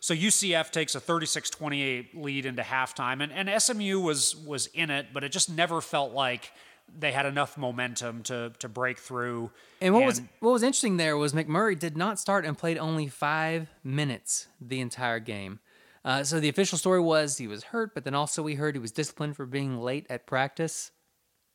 So 0.00 0.14
UCF 0.14 0.70
takes 0.70 0.94
a 0.94 1.00
36-28 1.00 2.08
lead 2.22 2.44
into 2.44 2.60
halftime, 2.60 3.22
and, 3.22 3.32
and 3.32 3.62
SMU 3.62 4.00
was 4.00 4.36
was 4.36 4.66
in 4.74 4.90
it, 4.90 5.06
but 5.14 5.24
it 5.24 5.32
just 5.32 5.48
never 5.48 5.80
felt 5.80 6.12
like 6.12 6.52
they 6.96 7.12
had 7.12 7.26
enough 7.26 7.56
momentum 7.56 8.22
to 8.24 8.52
to 8.58 8.68
break 8.68 8.98
through. 8.98 9.50
And 9.80 9.94
what 9.94 10.04
was 10.04 10.22
what 10.40 10.50
was 10.50 10.62
interesting 10.62 10.96
there 10.96 11.16
was 11.16 11.32
McMurray 11.32 11.78
did 11.78 11.96
not 11.96 12.18
start 12.18 12.44
and 12.44 12.56
played 12.56 12.78
only 12.78 13.08
five 13.08 13.68
minutes 13.82 14.48
the 14.60 14.80
entire 14.80 15.20
game. 15.20 15.60
Uh, 16.04 16.22
so 16.22 16.38
the 16.38 16.50
official 16.50 16.76
story 16.76 17.00
was 17.00 17.38
he 17.38 17.46
was 17.46 17.64
hurt, 17.64 17.94
but 17.94 18.04
then 18.04 18.14
also 18.14 18.42
we 18.42 18.56
heard 18.56 18.74
he 18.74 18.78
was 18.78 18.92
disciplined 18.92 19.36
for 19.36 19.46
being 19.46 19.80
late 19.80 20.06
at 20.10 20.26
practice. 20.26 20.90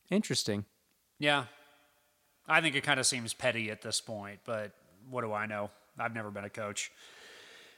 Interesting. 0.10 0.66
Yeah. 1.20 1.46
I 2.48 2.62
think 2.62 2.76
it 2.76 2.82
kind 2.82 3.00
of 3.00 3.06
seems 3.06 3.36
petty 3.36 3.70
at 3.70 3.84
this 3.84 4.02
point, 4.02 4.40
but 4.44 4.72
what 5.08 5.22
do 5.22 5.34
I 5.34 5.46
know? 5.46 5.70
I've 6.00 6.16
never 6.16 6.32
been 6.32 6.46
a 6.46 6.50
coach. 6.50 6.92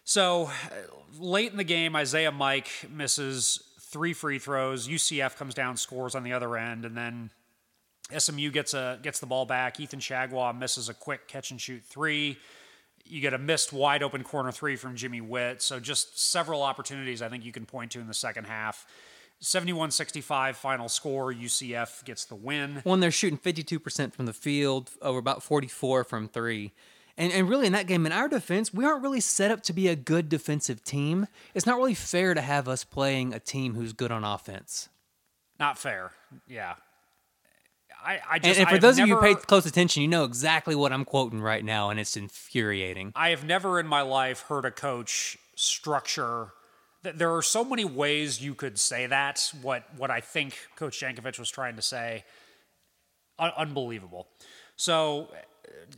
So 0.06 0.44
uh, 0.46 1.20
late 1.20 1.52
in 1.52 1.58
the 1.58 1.66
game, 1.66 1.94
Isaiah 1.96 2.32
Mike 2.32 2.70
misses 2.90 3.62
three 3.82 4.14
free 4.14 4.40
throws. 4.40 4.88
UCF 4.88 5.36
comes 5.36 5.54
down, 5.54 5.76
scores 5.76 6.16
on 6.16 6.24
the 6.24 6.32
other 6.32 6.56
end, 6.56 6.86
and 6.86 6.96
then 6.96 7.32
SMU 8.18 8.52
gets 8.52 8.74
a 8.74 9.00
gets 9.02 9.20
the 9.20 9.26
ball 9.26 9.46
back. 9.46 9.80
Ethan 9.80 10.00
Chargois 10.00 10.58
misses 10.58 10.90
a 10.90 10.94
quick 10.94 11.28
catch 11.28 11.52
and 11.52 11.60
shoot 11.60 11.84
three. 11.84 12.38
You 13.06 13.22
get 13.22 13.34
a 13.34 13.38
missed 13.38 13.74
wide 13.74 14.04
open 14.04 14.24
corner 14.24 14.52
three 14.52 14.76
from 14.76 14.96
Jimmy 14.96 15.22
Whitt. 15.22 15.62
So 15.62 15.80
just 15.80 16.20
several 16.32 16.62
opportunities 16.64 17.22
I 17.22 17.30
think 17.30 17.44
you 17.46 17.52
can 17.52 17.66
point 17.66 17.92
to 17.92 18.00
in 18.00 18.08
the 18.08 18.14
second 18.14 18.46
half. 18.46 18.86
71-65 19.42 20.56
final 20.56 20.88
score. 20.88 21.34
UCF 21.34 22.06
gets 22.06 22.26
the 22.26 22.36
win. 22.36 22.82
When 22.84 23.00
they're 23.00 23.10
shooting 23.10 23.40
52% 23.40 24.14
from 24.14 24.28
the 24.28 24.34
field, 24.34 24.92
over 25.02 25.18
about 25.18 25.42
44 25.42 26.04
from 26.04 26.28
three. 26.28 26.74
And, 27.18 27.34
and 27.34 27.50
really, 27.50 27.68
in 27.68 27.74
that 27.74 27.88
game, 27.88 28.06
in 28.06 28.12
our 28.12 28.28
defense, 28.28 28.74
we 28.74 28.86
aren't 28.86 29.04
really 29.04 29.20
set 29.20 29.52
up 29.52 29.62
to 29.64 29.74
be 29.74 29.88
a 29.88 29.96
good 29.96 30.30
defensive 30.30 30.84
team. 30.84 31.28
It's 31.54 31.66
not 31.66 31.78
really 31.78 31.94
fair 31.94 32.34
to 32.34 32.42
have 32.42 32.68
us 32.68 32.84
playing 32.84 33.34
a 33.34 33.40
team 33.40 33.76
who's 33.76 33.94
good 33.94 34.12
on 34.12 34.24
offense. 34.24 34.90
Not 35.60 35.78
fair. 35.78 36.12
Yeah. 36.48 36.76
I, 38.04 38.14
I 38.30 38.36
And, 38.36 38.44
just 38.44 38.60
and 38.60 38.70
for 38.70 38.76
I've 38.76 38.82
those 38.82 39.00
of 39.00 39.08
you 39.08 39.16
who 39.16 39.22
never- 39.22 39.36
paid 39.36 39.48
close 39.48 39.66
attention, 39.66 40.02
you 40.02 40.08
know 40.08 40.24
exactly 40.24 40.76
what 40.76 40.92
I'm 40.92 41.06
quoting 41.06 41.42
right 41.42 41.64
now, 41.64 41.90
and 41.90 42.00
it's 42.00 42.18
infuriating. 42.18 43.12
I 43.16 43.30
have 43.30 43.44
never 43.44 43.80
in 43.80 43.88
my 43.88 44.02
life 44.02 44.42
heard 44.50 44.66
a 44.66 44.72
coach 44.72 45.38
structure. 45.56 46.54
th- 47.04 47.16
There 47.16 47.36
are 47.36 47.42
so 47.42 47.64
many 47.64 47.86
ways 47.86 48.42
you 48.42 48.56
could 48.56 48.80
say 48.80 49.06
that. 49.08 49.52
What 49.62 49.84
what 49.98 50.10
I 50.12 50.20
think 50.22 50.58
Coach 50.76 51.00
Jankovic 51.00 51.38
was 51.40 51.50
trying 51.50 51.76
to 51.76 51.82
say, 51.82 52.24
Un- 53.40 53.54
unbelievable. 53.58 54.28
So, 54.76 55.30
uh, 55.34 55.38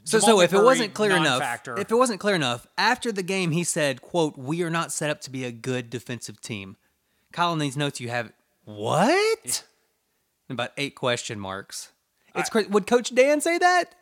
So, 0.04 0.20
so 0.20 0.42
if 0.42 0.54
it 0.54 0.62
wasn't 0.62 0.94
clear 0.94 1.12
enough, 1.12 1.40
non-factor. 1.40 1.80
if 1.80 1.92
it 1.92 1.96
wasn't 1.96 2.20
clear 2.20 2.36
enough, 2.36 2.68
after 2.78 3.12
the 3.12 3.24
game 3.24 3.52
he 3.52 3.64
said, 3.64 4.02
"quote 4.02 4.38
We 4.38 4.62
are 4.64 4.70
not 4.70 4.92
set 4.92 5.10
up 5.10 5.22
to 5.22 5.30
be 5.30 5.44
a 5.46 5.52
good 5.52 5.90
defensive 5.90 6.42
team." 6.42 6.78
Kyle, 7.32 7.54
in 7.54 7.60
these 7.60 7.76
notes 7.78 8.00
you 8.00 8.10
have 8.10 8.32
what? 8.66 9.64
About 10.54 10.72
eight 10.78 10.96
question 10.96 11.40
marks. 11.40 11.90
It's 12.36 12.50
cra- 12.50 12.68
would 12.70 12.88
Coach 12.88 13.14
Dan 13.14 13.42
say 13.42 13.58
that? 13.58 13.94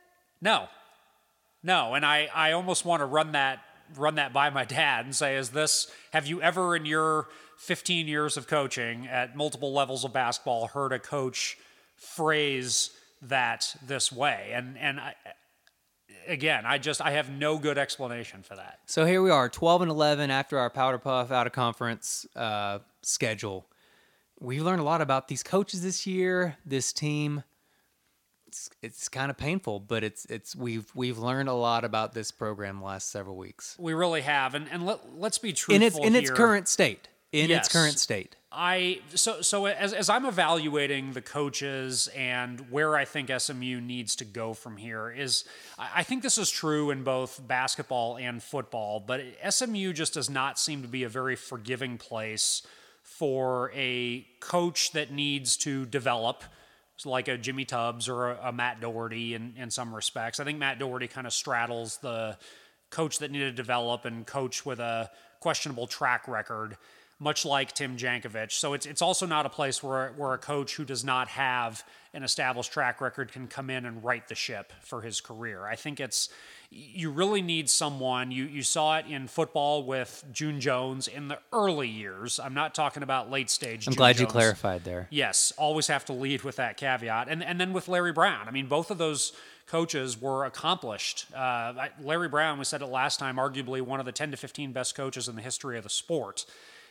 No, 0.42 0.68
no, 1.64 1.94
and 1.94 2.06
I, 2.06 2.30
I 2.34 2.54
almost 2.54 2.86
want 2.86 3.02
to 3.02 3.06
run 3.06 3.34
that 3.34 3.60
run 3.98 4.16
that 4.16 4.32
by 4.32 4.50
my 4.50 4.64
dad 4.64 5.06
and 5.06 5.16
say, 5.16 5.36
is 5.36 5.50
this? 5.50 5.92
Have 6.14 6.26
you 6.26 6.42
ever 6.42 6.76
in 6.76 6.86
your 6.86 7.28
15 7.58 8.08
years 8.08 8.38
of 8.38 8.48
coaching 8.48 9.06
at 9.08 9.36
multiple 9.36 9.74
levels 9.74 10.06
of 10.06 10.14
basketball 10.14 10.68
heard 10.68 10.94
a 10.94 11.00
coach 11.00 11.58
phrase 11.98 12.92
that 13.22 13.76
this 13.86 14.12
way? 14.12 14.52
And 14.54 14.78
and 14.78 15.00
I, 15.00 15.16
again, 16.28 16.66
I 16.66 16.78
just 16.78 17.02
I 17.02 17.12
have 17.12 17.30
no 17.30 17.58
good 17.58 17.78
explanation 17.78 18.44
for 18.44 18.56
that. 18.56 18.80
So 18.86 19.06
here 19.06 19.22
we 19.22 19.30
are, 19.30 19.50
12 19.50 19.84
and 19.84 19.92
11 19.92 20.32
after 20.32 20.58
our 20.58 20.70
Powder 20.70 20.98
Puff 20.98 21.32
out 21.32 21.48
of 21.48 21.54
conference 21.54 22.26
uh, 22.36 22.80
schedule. 23.02 23.66
We've 24.42 24.64
learned 24.64 24.82
a 24.82 24.84
lot 24.84 25.02
about 25.02 25.28
these 25.28 25.44
coaches 25.44 25.84
this 25.84 26.08
year, 26.08 26.58
this 26.66 26.92
team. 26.92 27.44
It's, 28.48 28.70
it's 28.82 29.08
kind 29.08 29.30
of 29.30 29.38
painful, 29.38 29.80
but 29.80 30.04
it's 30.04 30.26
it's 30.26 30.56
we've 30.56 30.92
we've 30.96 31.20
learned 31.20 31.48
a 31.48 31.54
lot 31.54 31.86
about 31.86 32.14
this 32.14 32.32
program 32.32 32.80
the 32.80 32.86
last 32.86 33.10
several 33.10 33.38
weeks 33.38 33.78
We 33.80 33.94
really 33.94 34.22
have, 34.22 34.56
and 34.56 34.68
and 34.70 34.86
let, 34.86 35.00
let's 35.18 35.38
be 35.38 35.54
truthful 35.54 35.76
in 35.76 35.84
its 35.84 35.98
in 35.98 36.16
its 36.16 36.32
current 36.32 36.68
state. 36.68 37.08
In 37.32 37.50
Yes. 37.50 37.68
its 37.68 37.74
current 37.74 37.98
state. 37.98 38.36
I 38.52 39.00
so 39.16 39.42
so 39.42 39.68
as 39.68 39.94
as 39.94 40.10
I'm 40.10 40.26
evaluating 40.26 41.14
the 41.14 41.22
coaches 41.22 42.10
and 42.14 42.70
where 42.70 42.98
I 42.98 43.06
think 43.06 43.32
SMU 43.32 43.80
needs 43.80 44.18
to 44.18 44.26
go 44.26 44.54
from 44.54 44.76
here 44.76 45.10
is 45.10 45.46
I 45.80 46.04
think 46.04 46.24
this 46.24 46.38
is 46.38 46.50
true 46.50 46.92
in 46.92 47.06
both 47.06 47.40
basketball 47.48 48.18
and 48.18 48.44
football, 48.44 49.00
but 49.00 49.22
SMU 49.50 49.94
just 49.94 50.14
does 50.16 50.30
not 50.30 50.60
seem 50.60 50.82
to 50.82 50.90
be 50.90 51.04
a 51.04 51.10
very 51.10 51.38
forgiving 51.38 51.98
place 51.98 52.64
for 53.18 53.72
a 53.76 54.26
coach 54.40 54.94
that 54.94 55.12
needs 55.12 55.58
to 55.58 55.86
develop 55.86 56.44
like 57.06 57.28
a 57.28 57.38
Jimmy 57.38 57.66
Tubbs 57.66 58.08
or 58.08 58.32
a, 58.32 58.50
a 58.50 58.52
Matt 58.52 58.80
Doherty 58.80 59.34
in, 59.34 59.54
in 59.58 59.70
some 59.72 59.94
respects. 59.94 60.40
I 60.40 60.44
think 60.44 60.60
Matt 60.60 60.80
Doherty 60.80 61.08
kind 61.08 61.28
of 61.28 61.34
straddles 61.34 61.98
the 61.98 62.38
coach 62.90 63.20
that 63.20 63.32
needed 63.32 63.56
to 63.56 63.56
develop 63.56 64.06
and 64.06 64.26
coach 64.26 64.66
with 64.66 64.80
a 64.80 65.10
questionable 65.40 65.88
track 65.88 66.28
record, 66.28 66.78
much 67.20 67.46
like 67.46 67.74
Tim 67.74 67.98
Jankovic. 67.98 68.52
So 68.52 68.74
it's 68.74 68.86
it's 68.86 69.02
also 69.02 69.26
not 69.26 69.46
a 69.46 69.50
place 69.50 69.82
where 69.82 70.14
where 70.18 70.34
a 70.34 70.38
coach 70.38 70.76
who 70.76 70.86
does 70.86 71.04
not 71.04 71.28
have 71.30 71.84
an 72.14 72.24
established 72.24 72.72
track 72.72 73.02
record 73.02 73.32
can 73.32 73.48
come 73.48 73.70
in 73.70 73.86
and 73.86 74.04
right 74.04 74.28
the 74.28 74.36
ship 74.36 74.72
for 74.82 75.02
his 75.02 75.22
career. 75.22 75.66
I 75.66 75.76
think 75.76 76.00
it's 76.00 76.30
you 76.72 77.12
really 77.12 77.42
need 77.42 77.70
someone. 77.70 78.32
You 78.32 78.46
you 78.46 78.64
saw 78.64 78.98
it 78.98 79.06
in 79.06 79.28
football 79.28 79.84
with 79.84 80.24
June 80.32 80.62
Jones 80.62 81.10
in 81.10 81.28
the 81.28 81.38
early 81.52 81.90
years. 81.90 82.40
I'm 82.40 82.54
not 82.54 82.74
talking 82.74 83.04
about 83.04 83.30
late 83.30 83.50
stage. 83.50 83.88
I'm 83.88 83.94
June 83.94 83.98
glad 83.98 84.20
you 84.20 84.26
clarified 84.26 84.86
there. 84.86 85.08
Yes, 85.10 85.52
always 85.58 85.88
have 85.88 86.06
to 86.06 86.14
lead 86.14 86.44
with 86.44 86.56
that 86.56 86.78
caveat. 86.78 87.28
And 87.30 87.44
and 87.44 87.60
then 87.60 87.74
with 87.74 87.90
Larry 87.90 88.14
Brown, 88.14 88.48
I 88.48 88.52
mean, 88.52 88.68
both 88.68 88.90
of 88.90 88.98
those 88.98 89.34
coaches 89.68 90.20
were 90.20 90.46
accomplished. 90.46 91.28
Uh, 91.36 91.88
Larry 92.02 92.30
Brown, 92.30 92.58
we 92.58 92.66
said 92.66 92.82
it 92.82 92.88
last 92.88 93.20
time, 93.20 93.36
arguably 93.36 93.82
one 93.82 94.00
of 94.00 94.06
the 94.06 94.12
10 94.12 94.32
to 94.32 94.38
15 94.38 94.74
best 94.74 94.96
coaches 94.96 95.30
in 95.30 95.36
the 95.36 95.42
history 95.42 95.78
of 95.78 95.84
the 95.84 95.90
sport. 95.90 96.46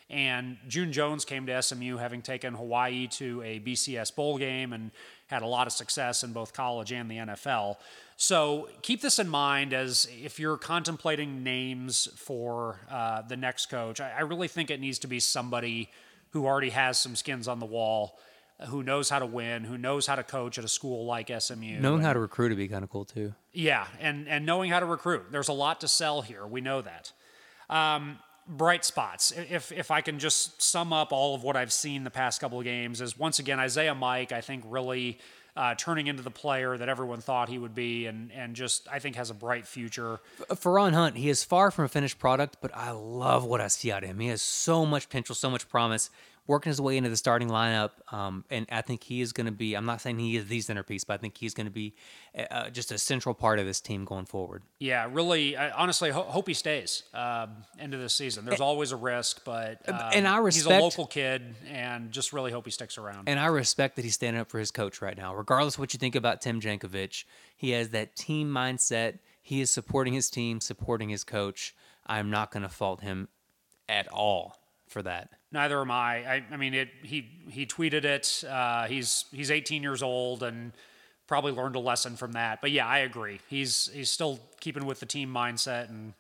And 0.08 0.56
June 0.66 0.92
Jones 0.92 1.24
came 1.24 1.46
to 1.46 1.62
SMU 1.62 1.96
having 1.98 2.20
taken 2.20 2.54
Hawaii 2.54 3.06
to 3.08 3.42
a 3.42 3.60
BCS 3.60 4.14
bowl 4.14 4.38
game 4.38 4.72
and 4.72 4.90
had 5.30 5.42
a 5.42 5.46
lot 5.46 5.66
of 5.66 5.72
success 5.72 6.22
in 6.22 6.32
both 6.32 6.52
college 6.52 6.92
and 6.92 7.10
the 7.10 7.16
NFL. 7.16 7.76
So 8.16 8.68
keep 8.82 9.00
this 9.00 9.18
in 9.18 9.28
mind 9.28 9.72
as 9.72 10.06
if 10.22 10.38
you're 10.38 10.58
contemplating 10.58 11.42
names 11.42 12.08
for 12.16 12.80
uh, 12.90 13.22
the 13.22 13.36
next 13.36 13.66
coach. 13.70 14.00
I, 14.00 14.10
I 14.18 14.20
really 14.22 14.48
think 14.48 14.70
it 14.70 14.80
needs 14.80 14.98
to 15.00 15.06
be 15.06 15.20
somebody 15.20 15.88
who 16.30 16.44
already 16.46 16.70
has 16.70 16.98
some 16.98 17.16
skins 17.16 17.48
on 17.48 17.60
the 17.60 17.66
wall, 17.66 18.18
who 18.68 18.82
knows 18.82 19.08
how 19.08 19.20
to 19.20 19.26
win, 19.26 19.64
who 19.64 19.78
knows 19.78 20.06
how 20.06 20.16
to 20.16 20.22
coach 20.22 20.58
at 20.58 20.64
a 20.64 20.68
school 20.68 21.06
like 21.06 21.30
SMU. 21.36 21.80
Knowing 21.80 21.94
And- 22.00 22.04
how 22.04 22.12
to 22.12 22.18
recruit 22.20 22.50
would 22.50 22.58
be 22.58 22.68
kind 22.68 22.84
of 22.84 22.90
cool 22.90 23.04
too. 23.06 23.32
yeah, 23.52 23.86
and 24.00 24.28
and 24.28 24.44
knowing 24.44 24.70
how 24.70 24.80
to 24.80 24.86
recruit. 24.86 25.30
There's 25.30 25.48
a 25.48 25.52
lot 25.54 25.80
to 25.80 25.88
sell 25.88 26.20
here. 26.22 26.46
We 26.46 26.60
know 26.60 26.82
that. 26.82 27.12
Um, 27.70 28.18
bright 28.50 28.84
spots. 28.84 29.32
If 29.32 29.72
if 29.72 29.90
I 29.90 30.00
can 30.00 30.18
just 30.18 30.60
sum 30.60 30.92
up 30.92 31.12
all 31.12 31.34
of 31.34 31.42
what 31.42 31.56
I've 31.56 31.72
seen 31.72 32.04
the 32.04 32.10
past 32.10 32.40
couple 32.40 32.58
of 32.58 32.64
games 32.64 33.00
is 33.00 33.18
once 33.18 33.38
again 33.38 33.58
Isaiah 33.58 33.94
Mike. 33.94 34.32
I 34.32 34.40
think 34.40 34.64
really. 34.66 35.18
Uh, 35.56 35.74
turning 35.74 36.06
into 36.06 36.22
the 36.22 36.30
player 36.30 36.78
that 36.78 36.88
everyone 36.88 37.20
thought 37.20 37.48
he 37.48 37.58
would 37.58 37.74
be, 37.74 38.06
and 38.06 38.30
and 38.32 38.54
just 38.54 38.86
I 38.90 39.00
think 39.00 39.16
has 39.16 39.30
a 39.30 39.34
bright 39.34 39.66
future. 39.66 40.20
Feron 40.48 40.92
Hunt, 40.92 41.16
he 41.16 41.28
is 41.28 41.42
far 41.42 41.72
from 41.72 41.86
a 41.86 41.88
finished 41.88 42.20
product, 42.20 42.58
but 42.62 42.70
I 42.72 42.92
love 42.92 43.44
what 43.44 43.60
I 43.60 43.66
see 43.66 43.90
out 43.90 44.04
of 44.04 44.08
him. 44.08 44.20
He 44.20 44.28
has 44.28 44.40
so 44.42 44.86
much 44.86 45.08
potential, 45.08 45.34
so 45.34 45.50
much 45.50 45.68
promise, 45.68 46.08
working 46.50 46.68
his 46.68 46.80
way 46.80 46.96
into 46.96 47.08
the 47.08 47.16
starting 47.16 47.48
lineup. 47.48 47.90
Um, 48.12 48.44
and 48.50 48.66
I 48.72 48.82
think 48.82 49.04
he 49.04 49.20
is 49.20 49.32
going 49.32 49.46
to 49.46 49.52
be, 49.52 49.74
I'm 49.74 49.86
not 49.86 50.00
saying 50.00 50.18
he 50.18 50.36
is 50.36 50.48
the 50.48 50.60
centerpiece, 50.60 51.04
but 51.04 51.14
I 51.14 51.16
think 51.18 51.38
he's 51.38 51.54
going 51.54 51.66
to 51.66 51.72
be 51.72 51.94
uh, 52.50 52.70
just 52.70 52.90
a 52.90 52.98
central 52.98 53.36
part 53.36 53.60
of 53.60 53.66
this 53.66 53.80
team 53.80 54.04
going 54.04 54.26
forward. 54.26 54.64
Yeah, 54.80 55.08
really. 55.10 55.56
I 55.56 55.70
honestly 55.70 56.10
ho- 56.10 56.24
hope 56.24 56.48
he 56.48 56.54
stays 56.54 57.04
um, 57.14 57.64
into 57.78 57.98
this 57.98 58.14
season. 58.14 58.44
There's 58.44 58.60
always 58.60 58.90
a 58.90 58.96
risk, 58.96 59.44
but 59.44 59.88
um, 59.88 60.10
and 60.12 60.26
I 60.26 60.38
respect, 60.38 60.72
he's 60.72 60.78
a 60.78 60.82
local 60.82 61.06
kid, 61.06 61.54
and 61.68 62.10
just 62.10 62.32
really 62.32 62.50
hope 62.50 62.64
he 62.64 62.72
sticks 62.72 62.98
around. 62.98 63.28
And 63.28 63.38
I 63.38 63.46
respect 63.46 63.94
that 63.94 64.04
he's 64.04 64.14
standing 64.14 64.40
up 64.40 64.50
for 64.50 64.58
his 64.58 64.72
coach 64.72 65.00
right 65.00 65.16
now. 65.16 65.34
Regardless 65.34 65.74
of 65.74 65.78
what 65.78 65.94
you 65.94 65.98
think 65.98 66.16
about 66.16 66.40
Tim 66.40 66.60
Jankovic, 66.60 67.24
he 67.56 67.70
has 67.70 67.90
that 67.90 68.16
team 68.16 68.50
mindset. 68.50 69.20
He 69.40 69.60
is 69.60 69.70
supporting 69.70 70.14
his 70.14 70.28
team, 70.28 70.60
supporting 70.60 71.10
his 71.10 71.22
coach. 71.22 71.76
I'm 72.06 72.28
not 72.28 72.50
going 72.50 72.64
to 72.64 72.68
fault 72.68 73.02
him 73.02 73.28
at 73.88 74.08
all 74.08 74.59
for 74.90 75.02
that. 75.02 75.30
Neither 75.52 75.80
am 75.80 75.90
I. 75.90 76.16
I, 76.16 76.44
I 76.50 76.56
mean, 76.56 76.74
it. 76.74 76.88
He 77.02 77.28
he 77.48 77.66
tweeted 77.66 78.04
it. 78.04 78.44
Uh, 78.48 78.86
he's 78.86 79.24
he's 79.32 79.50
18 79.50 79.82
years 79.82 80.02
old 80.02 80.42
and 80.42 80.72
probably 81.26 81.52
learned 81.52 81.76
a 81.76 81.80
lesson 81.80 82.16
from 82.16 82.32
that. 82.32 82.60
But 82.60 82.72
yeah, 82.72 82.86
I 82.86 82.98
agree. 82.98 83.40
He's 83.48 83.88
he's 83.92 84.10
still 84.10 84.40
keeping 84.60 84.84
with 84.84 85.00
the 85.00 85.06
team 85.06 85.32
mindset 85.32 85.88
and 85.88 86.12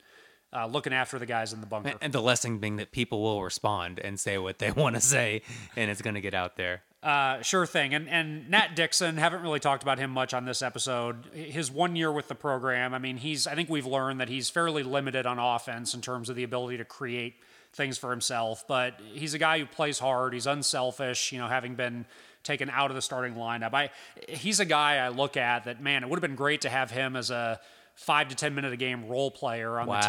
uh, 0.52 0.66
looking 0.66 0.92
after 0.92 1.18
the 1.18 1.26
guys 1.26 1.52
in 1.52 1.60
the 1.60 1.66
bunker. 1.66 1.94
And 2.00 2.12
the 2.12 2.22
lesson 2.22 2.58
being 2.58 2.76
that 2.76 2.92
people 2.92 3.22
will 3.22 3.42
respond 3.42 3.98
and 3.98 4.18
say 4.18 4.38
what 4.38 4.58
they 4.58 4.70
want 4.76 4.96
to 4.96 5.00
say, 5.00 5.42
and 5.76 5.90
it's 5.90 6.02
going 6.02 6.14
to 6.14 6.20
get 6.20 6.34
out 6.34 6.56
there. 6.56 6.82
Uh, 7.02 7.40
sure 7.40 7.66
thing. 7.66 7.94
And 7.94 8.08
and 8.08 8.50
Nat 8.50 8.74
Dixon, 8.76 9.16
haven't 9.16 9.42
really 9.42 9.60
talked 9.60 9.82
about 9.82 9.98
him 9.98 10.10
much 10.10 10.34
on 10.34 10.44
this 10.44 10.60
episode. 10.60 11.26
His 11.32 11.70
one 11.70 11.96
year 11.96 12.12
with 12.12 12.28
the 12.28 12.34
program, 12.34 12.94
I 12.94 12.98
mean, 12.98 13.16
he's 13.16 13.46
I 13.46 13.54
think 13.54 13.68
we've 13.68 13.86
learned 13.86 14.20
that 14.20 14.28
he's 14.28 14.50
fairly 14.50 14.82
limited 14.82 15.24
on 15.26 15.38
offense 15.38 15.94
in 15.94 16.02
terms 16.02 16.28
of 16.28 16.36
the 16.36 16.44
ability 16.44 16.76
to 16.76 16.84
create 16.84 17.36
things 17.72 17.98
for 17.98 18.10
himself. 18.10 18.64
But 18.66 19.00
he's 19.12 19.34
a 19.34 19.38
guy 19.38 19.58
who 19.58 19.66
plays 19.66 19.98
hard. 19.98 20.32
He's 20.34 20.46
unselfish. 20.46 21.32
You 21.32 21.38
know, 21.38 21.48
having 21.48 21.74
been 21.74 22.06
taken 22.42 22.70
out 22.70 22.90
of 22.90 22.94
the 22.94 23.02
starting 23.02 23.34
lineup, 23.34 23.74
I 23.74 23.90
he's 24.28 24.60
a 24.60 24.64
guy 24.64 24.96
I 24.96 25.08
look 25.08 25.36
at 25.36 25.64
that 25.64 25.82
man. 25.82 26.02
It 26.02 26.08
would 26.08 26.16
have 26.16 26.22
been 26.28 26.36
great 26.36 26.62
to 26.62 26.68
have 26.70 26.90
him 26.90 27.16
as 27.16 27.30
a 27.30 27.60
five 27.94 28.28
to 28.28 28.34
ten 28.34 28.54
minute 28.54 28.72
a 28.72 28.76
game 28.76 29.08
role 29.08 29.30
player 29.30 29.78
on 29.78 29.86
Wow. 29.86 30.00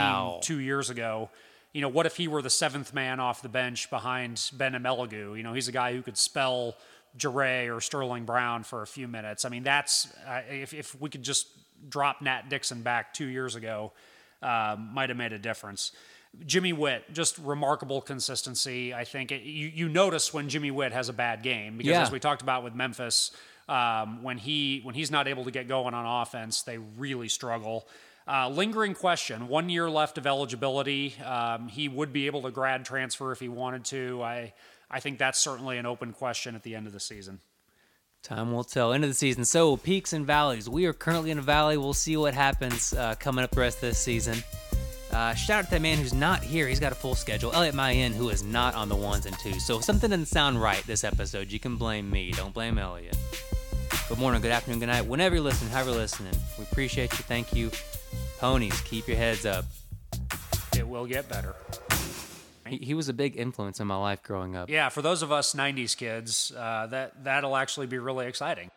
the 0.42 0.46
team 0.48 0.58
two 0.58 0.62
years 0.64 0.90
ago. 0.90 1.30
You 1.74 1.82
know, 1.82 1.90
what 1.90 2.06
if 2.06 2.18
he 2.18 2.28
were 2.28 2.42
the 2.42 2.50
seventh 2.50 2.94
man 2.94 3.20
off 3.22 3.42
the 3.42 3.50
bench 3.50 3.90
behind 3.90 4.50
Ben 4.54 4.74
Emelogu? 4.74 5.38
You 5.38 5.44
know, 5.44 5.54
he's 5.54 5.68
a 5.70 5.72
guy 5.72 5.94
who 5.94 6.02
could 6.02 6.18
spell 6.18 6.76
Jure 7.18 7.74
or 7.74 7.80
Sterling 7.82 8.26
Brown 8.26 8.64
for 8.64 8.82
a 8.82 8.88
few 8.88 9.08
minutes. 9.08 9.46
I 9.46 9.50
mean, 9.50 9.64
that's 9.64 10.08
uh, 10.28 10.42
if 10.50 10.74
if 10.74 11.00
we 11.00 11.10
could 11.10 11.24
just 11.24 11.48
drop 11.90 12.22
Nat 12.22 12.50
Dixon 12.50 12.82
back 12.82 13.14
two 13.14 13.26
years 13.26 13.56
ago, 13.56 13.92
um, 14.42 14.90
might 14.94 15.10
have 15.10 15.18
made 15.18 15.34
a 15.34 15.40
difference. 15.40 15.92
Jimmy 16.46 16.72
Whitt, 16.74 17.14
just 17.14 17.38
remarkable 17.40 18.02
consistency. 18.02 18.94
I 18.94 19.04
think 19.04 19.32
it, 19.32 19.42
you 19.44 19.68
you 19.68 19.90
notice 19.90 20.34
when 20.34 20.48
Jimmy 20.50 20.72
Whitt 20.72 20.94
has 20.94 21.10
a 21.10 21.14
bad 21.14 21.44
game 21.44 21.78
because 21.78 21.92
Yeah. 21.92 22.02
as 22.04 22.12
we 22.12 22.20
talked 22.20 22.42
about 22.42 22.64
with 22.64 22.74
Memphis, 22.74 23.32
um, 23.68 24.24
when 24.24 24.38
he 24.38 24.80
when 24.84 24.96
he's 24.96 25.12
not 25.12 25.28
able 25.28 25.44
to 25.44 25.52
get 25.52 25.68
going 25.68 25.94
on 25.94 26.22
offense, 26.22 26.62
they 26.62 26.78
really 26.78 27.28
struggle. 27.28 27.88
Uh, 28.28 28.48
lingering 28.50 28.94
question: 28.94 29.48
One 29.50 29.68
year 29.70 29.90
left 29.90 30.18
of 30.18 30.26
eligibility. 30.26 31.16
Um, 31.24 31.68
he 31.68 31.90
would 31.90 32.14
be 32.14 32.28
able 32.28 32.44
to 32.44 32.52
grad 32.52 32.86
transfer 32.86 33.32
if 33.32 33.40
he 33.40 33.50
wanted 33.50 33.84
to. 33.86 34.22
I 34.24 34.54
I 34.90 35.00
think 35.00 35.20
that's 35.20 35.40
certainly 35.40 35.78
an 35.78 35.86
open 35.86 36.14
question 36.14 36.56
at 36.56 36.64
the 36.64 36.76
end 36.76 36.88
of 36.88 36.94
the 36.94 37.00
season. 37.00 37.40
Time 38.24 38.54
will 38.54 38.64
tell. 38.64 38.94
End 38.94 39.04
of 39.04 39.10
the 39.10 39.16
season. 39.16 39.44
So 39.46 39.76
peaks 39.76 40.14
and 40.14 40.26
valleys. 40.26 40.70
We 40.70 40.86
are 40.86 40.94
currently 40.94 41.32
in 41.32 41.40
a 41.40 41.42
valley. 41.42 41.76
We'll 41.76 41.94
see 41.94 42.16
what 42.16 42.34
happens 42.36 42.94
uh, 42.94 43.16
coming 43.20 43.44
up 43.44 43.52
the 43.52 43.62
rest 43.62 43.78
of 43.78 43.82
this 43.82 43.98
season. 43.98 44.44
Uh, 45.12 45.34
shout 45.34 45.60
out 45.60 45.66
to 45.66 45.72
that 45.72 45.82
man 45.82 45.98
who's 45.98 46.14
not 46.14 46.42
here. 46.42 46.68
He's 46.68 46.80
got 46.80 46.92
a 46.92 46.96
full 46.96 47.16
schedule. 47.16 47.52
Elliot 47.54 47.76
Mayen, 47.76 48.14
who 48.14 48.30
is 48.30 48.44
not 48.44 48.76
on 48.76 48.88
the 48.88 48.96
ones 48.96 49.26
and 49.26 49.38
twos. 49.40 49.66
So 49.66 49.78
if 49.78 49.84
something 49.84 50.10
doesn't 50.10 50.28
sound 50.28 50.62
right 50.62 50.82
this 50.88 51.04
episode, 51.04 51.52
you 51.52 51.60
can 51.60 51.76
blame 51.76 52.10
me. 52.10 52.32
Don't 52.32 52.54
blame 52.54 52.78
Elliot. 52.78 53.18
Good 54.08 54.20
morning, 54.20 54.42
good 54.42 54.52
afternoon, 54.52 54.80
good 54.80 54.88
night. 54.88 55.06
Whenever 55.06 55.36
you're 55.36 55.44
listening, 55.44 55.72
however 55.72 55.92
you're 55.92 56.00
listening, 56.00 56.34
we 56.58 56.64
appreciate 56.64 57.12
you. 57.12 57.20
Thank 57.20 57.54
you. 57.54 57.72
Ponies, 58.40 58.80
keep 58.82 59.08
your 59.08 59.18
heads 59.18 59.46
up. 59.46 59.66
It 60.78 60.88
will 60.88 61.06
get 61.06 61.28
better. 61.28 61.56
He, 62.68 62.78
he 62.78 62.94
was 62.94 63.10
a 63.10 63.14
big 63.14 63.38
influence 63.38 63.80
in 63.80 63.88
my 63.88 63.98
life 63.98 64.24
growing 64.24 64.56
up. 64.56 64.70
Yeah, 64.70 64.90
for 64.90 65.02
those 65.02 65.22
of 65.22 65.32
us 65.32 65.54
'90s 65.54 65.96
kids, 65.96 66.54
uh, 66.58 66.88
that 66.88 67.24
that'll 67.24 67.56
actually 67.56 67.88
be 67.88 68.00
really 68.00 68.28
exciting. 68.28 68.70